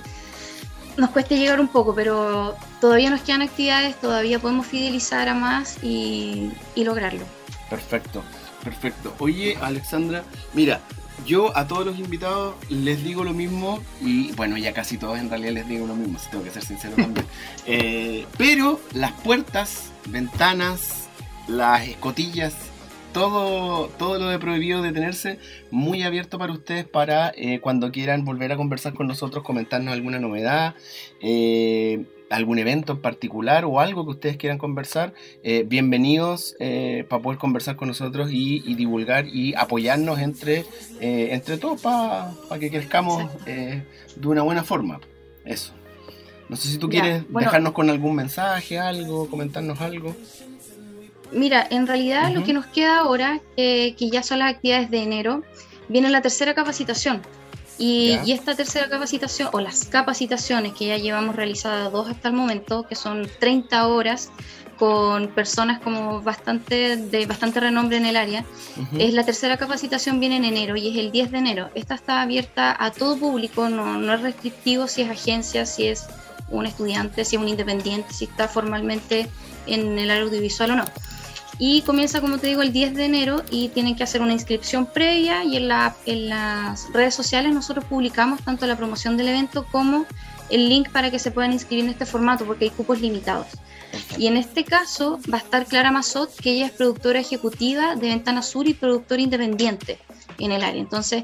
nos 0.97 1.09
cueste 1.09 1.37
llegar 1.37 1.59
un 1.59 1.67
poco, 1.67 1.95
pero 1.95 2.55
todavía 2.79 3.09
nos 3.09 3.21
quedan 3.21 3.41
actividades, 3.41 3.99
todavía 3.99 4.39
podemos 4.39 4.67
fidelizar 4.67 5.27
a 5.27 5.33
más 5.33 5.83
y, 5.83 6.51
y 6.75 6.83
lograrlo. 6.83 7.25
Perfecto, 7.69 8.23
perfecto. 8.63 9.15
Oye, 9.19 9.57
Alexandra, 9.61 10.23
mira, 10.53 10.81
yo 11.25 11.55
a 11.57 11.67
todos 11.67 11.85
los 11.85 11.97
invitados 11.97 12.55
les 12.69 13.03
digo 13.03 13.23
lo 13.23 13.33
mismo 13.33 13.81
y 14.01 14.31
bueno, 14.33 14.57
ya 14.57 14.73
casi 14.73 14.97
todos 14.97 15.17
en 15.19 15.29
realidad 15.29 15.53
les 15.53 15.67
digo 15.67 15.87
lo 15.87 15.95
mismo, 15.95 16.19
si 16.19 16.29
tengo 16.29 16.43
que 16.43 16.51
ser 16.51 16.63
sincero 16.63 16.95
también. 16.95 17.25
Eh, 17.65 18.27
pero 18.37 18.81
las 18.91 19.13
puertas, 19.13 19.85
ventanas, 20.07 21.05
las 21.47 21.87
escotillas, 21.87 22.53
todo, 23.13 23.87
todo 23.99 24.19
lo 24.19 24.27
de 24.27 24.39
prohibido 24.39 24.81
detenerse, 24.81 25.39
muy 25.71 26.03
abierto 26.03 26.37
para 26.37 26.51
ustedes 26.51 26.85
para 26.85 27.31
eh, 27.35 27.59
cuando 27.61 27.91
quieran 27.91 28.25
volver 28.25 28.51
a 28.51 28.57
conversar 28.57 28.93
con 28.93 29.07
nosotros, 29.07 29.43
comentarnos 29.43 29.93
alguna 29.93 30.19
novedad, 30.19 30.75
eh, 31.21 32.05
algún 32.29 32.57
evento 32.57 32.93
en 32.93 33.01
particular 33.01 33.63
o 33.65 33.79
algo 33.79 34.05
que 34.05 34.11
ustedes 34.11 34.37
quieran 34.37 34.57
conversar. 34.57 35.13
Eh, 35.43 35.63
bienvenidos 35.67 36.55
eh, 36.59 37.05
para 37.07 37.21
poder 37.21 37.37
conversar 37.37 37.75
con 37.75 37.87
nosotros 37.87 38.31
y, 38.31 38.63
y 38.65 38.73
divulgar 38.73 39.27
y 39.27 39.53
apoyarnos 39.53 40.19
entre, 40.19 40.65
eh, 40.99 41.29
entre 41.31 41.57
todos 41.57 41.79
para 41.81 42.33
que 42.59 42.71
crezcamos 42.71 43.29
eh, 43.45 43.83
de 44.15 44.27
una 44.27 44.41
buena 44.41 44.63
forma. 44.63 44.99
Eso. 45.45 45.73
No 46.49 46.55
sé 46.55 46.67
si 46.69 46.77
tú 46.77 46.89
Ya, 46.89 47.01
quieres 47.01 47.23
bueno. 47.29 47.47
dejarnos 47.47 47.73
con 47.73 47.89
algún 47.89 48.15
mensaje, 48.15 48.79
algo, 48.79 49.29
comentarnos 49.29 49.79
algo. 49.79 50.15
Mira, 51.33 51.65
en 51.69 51.87
realidad 51.87 52.31
lo 52.31 52.43
que 52.43 52.53
nos 52.53 52.65
queda 52.67 52.99
ahora, 52.99 53.41
eh, 53.57 53.95
que 53.95 54.09
ya 54.09 54.23
son 54.23 54.39
las 54.39 54.53
actividades 54.53 54.91
de 54.91 55.03
enero, 55.03 55.43
viene 55.89 56.09
la 56.09 56.21
tercera 56.21 56.53
capacitación. 56.53 57.21
Y, 57.79 58.31
esta 58.31 58.55
tercera 58.55 58.87
capacitación, 58.87 59.49
o 59.51 59.59
las 59.59 59.85
capacitaciones 59.85 60.73
que 60.73 60.87
ya 60.87 60.97
llevamos 60.97 61.35
realizadas 61.35 61.91
dos 61.91 62.07
hasta 62.07 62.27
el 62.27 62.35
momento, 62.35 62.83
que 62.87 62.95
son 62.95 63.27
30 63.39 63.87
horas 63.87 64.29
con 64.77 65.27
personas 65.29 65.79
como 65.79 66.21
bastante 66.21 66.97
de 66.97 67.25
bastante 67.25 67.59
renombre 67.59 67.97
en 67.97 68.05
el 68.05 68.15
área. 68.15 68.45
Es 68.97 69.13
la 69.13 69.23
tercera 69.23 69.57
capacitación 69.57 70.19
viene 70.19 70.37
en 70.37 70.45
enero 70.45 70.75
y 70.75 70.89
es 70.89 70.97
el 70.97 71.11
10 71.11 71.31
de 71.31 71.37
enero. 71.37 71.69
Esta 71.73 71.95
está 71.95 72.21
abierta 72.21 72.75
a 72.77 72.91
todo 72.91 73.17
público, 73.17 73.69
no, 73.69 73.97
no 73.97 74.13
es 74.13 74.21
restrictivo 74.21 74.87
si 74.87 75.01
es 75.01 75.09
agencia, 75.09 75.65
si 75.65 75.87
es 75.87 76.05
un 76.49 76.65
estudiante, 76.65 77.25
si 77.25 77.35
es 77.37 77.41
un 77.41 77.47
independiente, 77.47 78.13
si 78.13 78.25
está 78.25 78.47
formalmente 78.47 79.27
en 79.65 79.97
el 79.97 80.11
área 80.11 80.23
audiovisual 80.23 80.71
o 80.71 80.75
no. 80.75 80.85
Y 81.59 81.81
comienza, 81.83 82.19
como 82.19 82.39
te 82.39 82.47
digo, 82.47 82.61
el 82.61 82.73
10 82.73 82.95
de 82.95 83.05
enero 83.05 83.43
y 83.51 83.69
tienen 83.69 83.95
que 83.95 84.03
hacer 84.03 84.21
una 84.21 84.33
inscripción 84.33 84.85
previa 84.85 85.43
y 85.43 85.57
en, 85.57 85.67
la, 85.67 85.95
en 86.05 86.29
las 86.29 86.91
redes 86.91 87.13
sociales 87.13 87.53
nosotros 87.53 87.85
publicamos 87.85 88.41
tanto 88.43 88.65
la 88.65 88.75
promoción 88.75 89.17
del 89.17 89.27
evento 89.29 89.65
como 89.71 90.05
el 90.49 90.69
link 90.69 90.89
para 90.89 91.11
que 91.11 91.19
se 91.19 91.31
puedan 91.31 91.53
inscribir 91.53 91.85
en 91.85 91.91
este 91.91 92.05
formato 92.05 92.45
porque 92.45 92.65
hay 92.65 92.71
cupos 92.71 92.99
limitados. 92.99 93.47
Y 94.17 94.27
en 94.27 94.37
este 94.37 94.63
caso 94.63 95.19
va 95.31 95.37
a 95.37 95.41
estar 95.41 95.65
Clara 95.65 95.91
Mazot, 95.91 96.35
que 96.35 96.51
ella 96.51 96.65
es 96.67 96.71
productora 96.71 97.19
ejecutiva 97.19 97.95
de 97.95 98.07
Ventana 98.09 98.41
Sur 98.41 98.67
y 98.67 98.73
productora 98.73 99.21
independiente 99.21 99.99
en 100.39 100.51
el 100.51 100.63
área. 100.63 100.81
Entonces, 100.81 101.23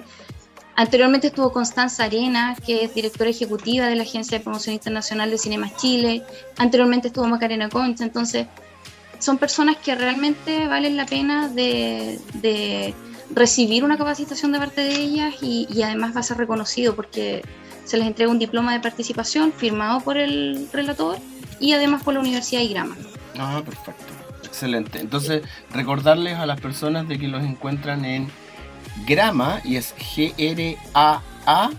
anteriormente 0.76 1.28
estuvo 1.28 1.52
Constanza 1.52 2.04
Arena, 2.04 2.56
que 2.66 2.84
es 2.84 2.94
directora 2.94 3.30
ejecutiva 3.30 3.88
de 3.88 3.96
la 3.96 4.04
Agencia 4.04 4.38
de 4.38 4.44
Promoción 4.44 4.74
Internacional 4.76 5.32
de 5.32 5.38
Cinemas 5.38 5.76
Chile. 5.78 6.24
Anteriormente 6.58 7.08
estuvo 7.08 7.28
Macarena 7.28 7.70
Concha. 7.70 8.04
Entonces, 8.04 8.48
son 9.20 9.38
personas 9.38 9.78
que 9.78 9.96
realmente 9.96 10.68
valen 10.68 10.98
la 10.98 11.06
pena 11.06 11.48
de, 11.48 12.94
recibir 13.32 13.84
una 13.84 13.96
capacitación 13.96 14.52
de 14.52 14.58
parte 14.58 14.82
de 14.82 14.96
ellas 14.96 15.36
y, 15.42 15.68
y 15.70 15.84
además 15.84 16.16
va 16.16 16.22
a 16.22 16.24
ser 16.24 16.38
reconocido 16.38 16.96
porque 16.96 17.44
se 17.86 17.98
les 17.98 18.08
entrega 18.08 18.32
un 18.32 18.40
diploma 18.40 18.74
de 18.74 18.80
participación 18.80 19.54
firmado 19.54 20.00
por 20.02 20.18
el 20.18 20.68
relator 20.74 21.18
y 21.60 21.74
además 21.74 22.04
por 22.04 22.14
la 22.14 22.22
Universidad 22.22 22.62
IGRAMA. 22.62 22.96
Ah, 23.38 23.62
perfecto. 23.64 24.04
Excelente. 24.44 25.00
Entonces, 25.00 25.44
recordarles 25.72 26.38
a 26.38 26.46
las 26.46 26.60
personas 26.60 27.08
de 27.08 27.18
que 27.18 27.28
los 27.28 27.44
encuentran 27.44 28.06
en 28.06 28.30
Grama 29.08 29.62
y 29.64 29.78
es 29.78 29.96
G-R-A-A 29.96 31.70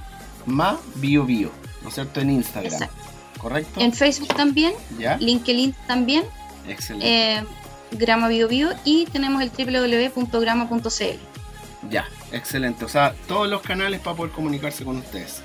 Ma 0.46 0.78
Bio 0.96 1.24
Bio, 1.24 1.52
¿no 1.82 1.88
es 1.88 1.94
cierto? 1.94 2.20
En 2.20 2.30
Instagram. 2.30 2.72
Exacto. 2.72 2.96
¿Correcto? 3.38 3.80
En 3.80 3.92
Facebook 3.92 4.34
también, 4.34 4.72
¿Ya? 4.98 5.16
LinkedIn 5.18 5.74
también. 5.86 6.24
Excelente. 6.70 7.34
Eh, 7.34 7.44
Grama 7.92 8.28
Bio 8.28 8.48
Bio 8.48 8.70
y 8.84 9.06
tenemos 9.06 9.42
el 9.42 9.50
www.grama.cl. 9.50 11.90
Ya, 11.90 12.06
excelente. 12.32 12.84
O 12.84 12.88
sea, 12.88 13.14
todos 13.26 13.48
los 13.48 13.62
canales 13.62 14.00
para 14.00 14.16
poder 14.16 14.32
comunicarse 14.32 14.84
con 14.84 14.98
ustedes. 14.98 15.42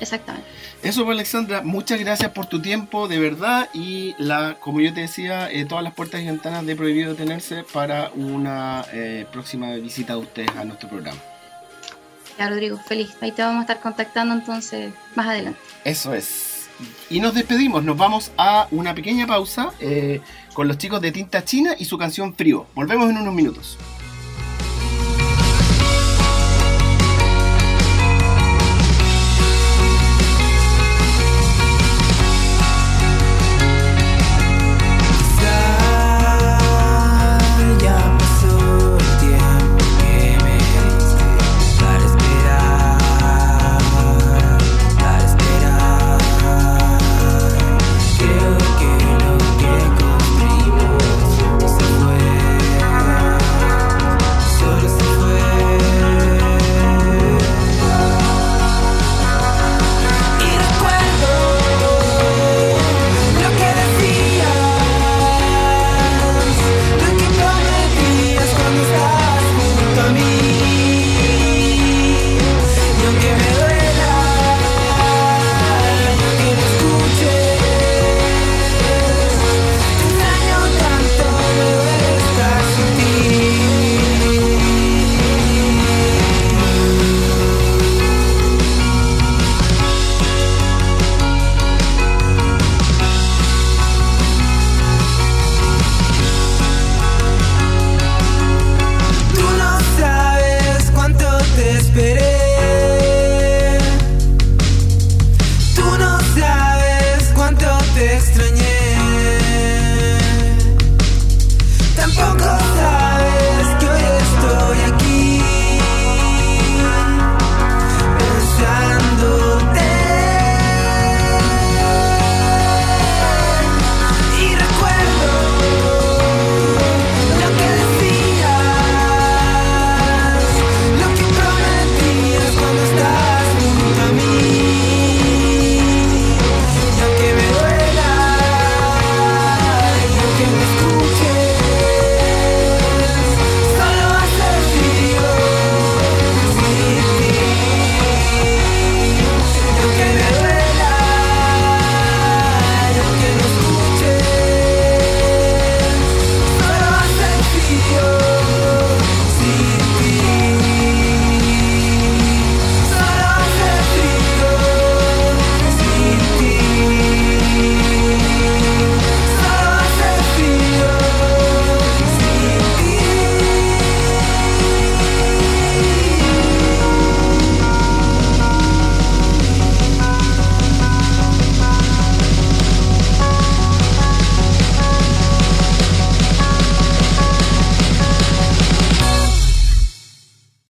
Exactamente. 0.00 0.48
Eso 0.82 1.04
pues 1.04 1.16
Alexandra, 1.16 1.62
muchas 1.62 1.98
gracias 1.98 2.30
por 2.30 2.46
tu 2.46 2.62
tiempo, 2.62 3.08
de 3.08 3.18
verdad, 3.18 3.68
y 3.74 4.14
la, 4.18 4.56
como 4.60 4.80
yo 4.80 4.94
te 4.94 5.00
decía, 5.00 5.50
eh, 5.50 5.64
todas 5.64 5.82
las 5.82 5.92
puertas 5.92 6.20
y 6.20 6.26
ventanas 6.26 6.64
de 6.64 6.76
prohibido 6.76 7.10
detenerse 7.10 7.64
para 7.72 8.12
una 8.14 8.84
eh, 8.92 9.26
próxima 9.32 9.74
visita 9.74 10.12
de 10.12 10.20
ustedes 10.20 10.50
a 10.56 10.64
nuestro 10.64 10.88
programa. 10.88 11.18
Ya 12.38 12.48
Rodrigo, 12.48 12.78
feliz. 12.78 13.10
Ahí 13.20 13.32
te 13.32 13.42
vamos 13.42 13.58
a 13.58 13.62
estar 13.62 13.80
contactando 13.80 14.34
entonces 14.34 14.92
más 15.16 15.26
adelante. 15.26 15.58
Eso 15.84 16.14
es. 16.14 16.47
Y 17.10 17.20
nos 17.20 17.34
despedimos, 17.34 17.84
nos 17.84 17.96
vamos 17.96 18.32
a 18.36 18.68
una 18.70 18.94
pequeña 18.94 19.26
pausa 19.26 19.72
eh, 19.80 20.20
con 20.54 20.68
los 20.68 20.78
chicos 20.78 21.00
de 21.00 21.12
Tinta 21.12 21.44
China 21.44 21.74
y 21.78 21.84
su 21.84 21.98
canción 21.98 22.34
Frío. 22.34 22.66
Volvemos 22.74 23.10
en 23.10 23.18
unos 23.18 23.34
minutos. 23.34 23.78